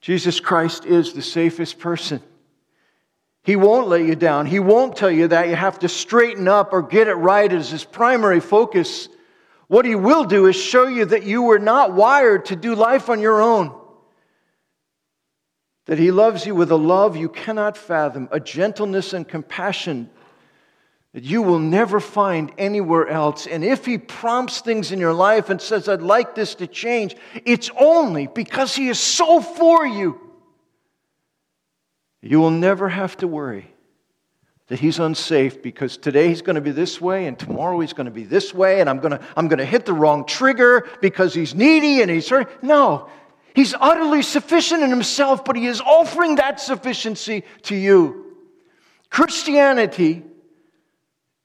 Jesus 0.02 0.38
Christ 0.38 0.84
is 0.84 1.14
the 1.14 1.22
safest 1.22 1.78
person. 1.78 2.22
He 3.42 3.56
won't 3.56 3.88
let 3.88 4.02
you 4.02 4.14
down. 4.14 4.44
He 4.44 4.60
won't 4.60 4.96
tell 4.96 5.10
you 5.10 5.28
that 5.28 5.48
you 5.48 5.56
have 5.56 5.78
to 5.78 5.88
straighten 5.88 6.46
up 6.46 6.74
or 6.74 6.82
get 6.82 7.08
it 7.08 7.14
right 7.14 7.50
as 7.50 7.70
his 7.70 7.84
primary 7.84 8.40
focus. 8.40 9.08
What 9.66 9.86
he 9.86 9.94
will 9.94 10.24
do 10.24 10.46
is 10.46 10.56
show 10.56 10.86
you 10.86 11.06
that 11.06 11.22
you 11.22 11.42
were 11.42 11.58
not 11.58 11.94
wired 11.94 12.46
to 12.46 12.56
do 12.56 12.74
life 12.74 13.08
on 13.08 13.20
your 13.20 13.40
own 13.40 13.79
that 15.90 15.98
He 15.98 16.12
loves 16.12 16.46
you 16.46 16.54
with 16.54 16.70
a 16.70 16.76
love 16.76 17.16
you 17.16 17.28
cannot 17.28 17.76
fathom, 17.76 18.28
a 18.30 18.38
gentleness 18.38 19.12
and 19.12 19.26
compassion 19.26 20.08
that 21.14 21.24
you 21.24 21.42
will 21.42 21.58
never 21.58 21.98
find 21.98 22.52
anywhere 22.58 23.08
else. 23.08 23.48
And 23.48 23.64
if 23.64 23.86
He 23.86 23.98
prompts 23.98 24.60
things 24.60 24.92
in 24.92 25.00
your 25.00 25.12
life 25.12 25.50
and 25.50 25.60
says, 25.60 25.88
I'd 25.88 26.00
like 26.00 26.36
this 26.36 26.54
to 26.54 26.68
change, 26.68 27.16
it's 27.44 27.72
only 27.76 28.28
because 28.28 28.76
He 28.76 28.88
is 28.88 29.00
so 29.00 29.40
for 29.40 29.84
you. 29.84 30.20
You 32.22 32.38
will 32.38 32.52
never 32.52 32.88
have 32.88 33.16
to 33.16 33.26
worry 33.26 33.74
that 34.68 34.78
he's 34.78 35.00
unsafe 35.00 35.60
because 35.60 35.96
today 35.96 36.28
he's 36.28 36.42
going 36.42 36.54
to 36.54 36.60
be 36.60 36.70
this 36.70 37.00
way 37.00 37.26
and 37.26 37.36
tomorrow 37.36 37.80
he's 37.80 37.92
going 37.92 38.04
to 38.04 38.12
be 38.12 38.22
this 38.22 38.54
way 38.54 38.80
and 38.80 38.88
I'm 38.88 39.00
going 39.00 39.10
to, 39.10 39.20
I'm 39.36 39.48
going 39.48 39.58
to 39.58 39.64
hit 39.64 39.84
the 39.84 39.92
wrong 39.92 40.24
trigger 40.24 40.86
because 41.00 41.34
he's 41.34 41.56
needy 41.56 42.02
and 42.02 42.08
he's 42.08 42.28
hurt. 42.28 42.62
No, 42.62 43.10
He's 43.54 43.74
utterly 43.80 44.22
sufficient 44.22 44.82
in 44.82 44.90
himself, 44.90 45.44
but 45.44 45.56
he 45.56 45.66
is 45.66 45.80
offering 45.80 46.36
that 46.36 46.60
sufficiency 46.60 47.44
to 47.62 47.74
you. 47.74 48.36
Christianity 49.10 50.22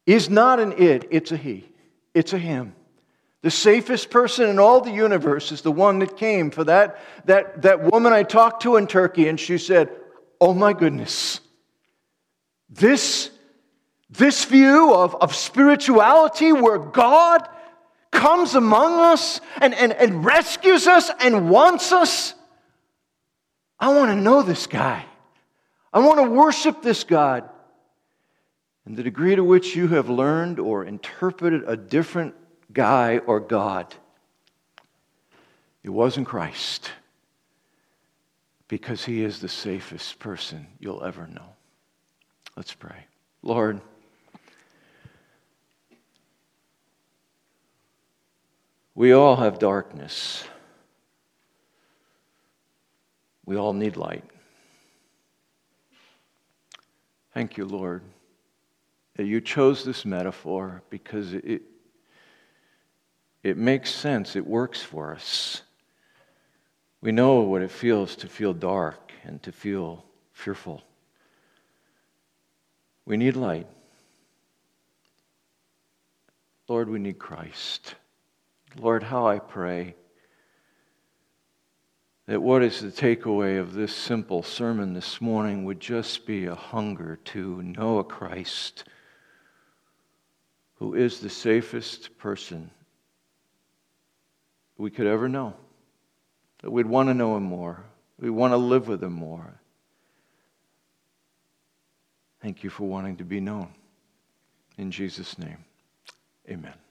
is 0.06 0.30
not 0.30 0.60
an 0.60 0.74
it, 0.74 1.08
it's 1.10 1.32
a 1.32 1.38
he, 1.38 1.68
it's 2.14 2.34
a 2.34 2.38
him. 2.38 2.76
The 3.42 3.52
safest 3.52 4.10
person 4.10 4.50
in 4.50 4.60
all 4.60 4.82
the 4.82 4.92
universe 4.92 5.52
is 5.52 5.62
the 5.62 5.72
one 5.72 6.00
that 6.00 6.18
came 6.18 6.50
for 6.50 6.64
that, 6.64 7.00
that, 7.26 7.62
that 7.62 7.84
woman 7.84 8.14
I 8.14 8.24
talked 8.24 8.64
to 8.64 8.76
in 8.76 8.88
Turkey, 8.88 9.28
and 9.28 9.40
she 9.40 9.58
said, 9.58 9.92
Oh 10.42 10.54
my 10.54 10.74
goodness, 10.74 11.40
this, 12.70 13.30
this 14.10 14.46
view 14.46 14.94
of, 14.94 15.16
of 15.16 15.36
spirituality 15.36 16.54
where 16.54 16.78
God 16.78 17.48
comes 18.16 18.56
among 18.56 18.94
us 18.94 19.42
and, 19.62 19.76
and, 19.76 19.94
and 19.94 20.26
rescues 20.26 20.88
us 20.88 21.12
and 21.20 21.50
wants 21.50 21.92
us. 21.92 22.34
I 23.80 23.94
want 23.94 24.10
to 24.12 24.16
know 24.16 24.42
this 24.42 24.66
guy. 24.66 25.06
I 25.94 26.00
want 26.00 26.20
to 26.20 26.30
worship 26.30 26.82
this 26.82 27.04
God. 27.04 27.48
And 28.86 28.96
the 28.96 29.04
degree 29.04 29.36
to 29.36 29.44
which 29.44 29.76
you 29.76 29.88
have 29.90 30.10
learned 30.10 30.60
or 30.60 30.86
interpreted 30.86 31.64
a 31.68 31.76
different 31.76 32.36
guy 32.72 33.18
or 33.20 33.40
God, 33.40 33.94
it 35.84 35.90
wasn't 35.90 36.28
Christ 36.28 36.92
because 38.68 39.06
he 39.06 39.24
is 39.24 39.40
the 39.40 39.50
safest 39.50 40.20
person 40.20 40.68
you'll 40.80 41.04
ever 41.04 41.28
know. 41.28 41.54
Let's 42.56 42.74
pray. 42.74 43.06
Lord, 43.42 43.82
we 48.96 49.12
all 49.12 49.36
have 49.36 49.60
darkness. 49.60 50.46
We 53.46 53.58
all 53.58 53.74
need 53.74 53.98
light. 53.98 54.24
Thank 57.34 57.58
you, 57.58 57.66
Lord, 57.66 58.02
that 59.18 59.26
you 59.26 59.42
chose 59.42 59.84
this 59.84 60.06
metaphor 60.06 60.82
because 60.90 61.34
it, 61.34 61.64
it 63.44 63.58
makes 63.58 63.94
sense, 63.94 64.38
it 64.38 64.48
works 64.48 64.82
for 64.82 65.14
us. 65.14 65.62
We 67.02 67.12
know 67.12 67.42
what 67.42 67.62
it 67.62 67.72
feels 67.72 68.16
to 68.18 68.28
feel 68.28 68.54
dark 68.54 69.12
and 69.26 69.44
to 69.44 69.52
feel 69.52 70.06
fearful. 70.32 70.82
We 73.06 73.18
need 73.18 73.36
light. 73.36 73.68
Lord, 76.68 76.90
we 76.90 76.98
need 76.98 77.20
Christ. 77.20 77.96
Lord, 78.80 79.04
how 79.04 79.28
I 79.28 79.40
pray 79.40 79.96
that 82.28 82.42
what 82.42 82.64
is 82.64 82.82
the 82.82 82.90
takeaway 82.90 83.60
of 83.60 83.74
this 83.74 83.96
simple 83.96 84.44
sermon 84.44 84.94
this 84.94 85.22
morning 85.22 85.64
would 85.66 85.80
just 85.80 86.26
be 86.26 86.46
a 86.46 86.56
hunger 86.56 87.18
to 87.26 87.62
know 87.62 88.00
a 88.00 88.04
Christ 88.04 88.84
who 90.76 90.94
is 90.94 91.20
the 91.20 91.30
safest 91.30 92.18
person 92.18 92.70
we 94.78 94.90
could 94.90 95.08
ever 95.08 95.30
know. 95.30 95.54
That 96.62 96.72
we'd 96.72 96.86
want 96.86 97.10
to 97.10 97.14
know 97.14 97.38
him 97.38 97.44
more. 97.44 97.84
We 98.20 98.30
want 98.30 98.54
to 98.54 98.58
live 98.58 98.88
with 98.88 99.04
him 99.04 99.14
more. 99.14 99.60
Thank 102.42 102.64
you 102.64 102.70
for 102.70 102.84
wanting 102.84 103.18
to 103.18 103.24
be 103.24 103.40
known. 103.40 103.74
In 104.78 104.92
Jesus' 104.92 105.38
name, 105.38 105.64
amen. 106.50 106.85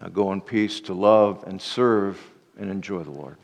Now 0.00 0.08
go 0.08 0.32
in 0.32 0.40
peace 0.40 0.80
to 0.82 0.94
love 0.94 1.44
and 1.46 1.60
serve 1.60 2.20
and 2.58 2.70
enjoy 2.70 3.02
the 3.02 3.10
Lord. 3.10 3.36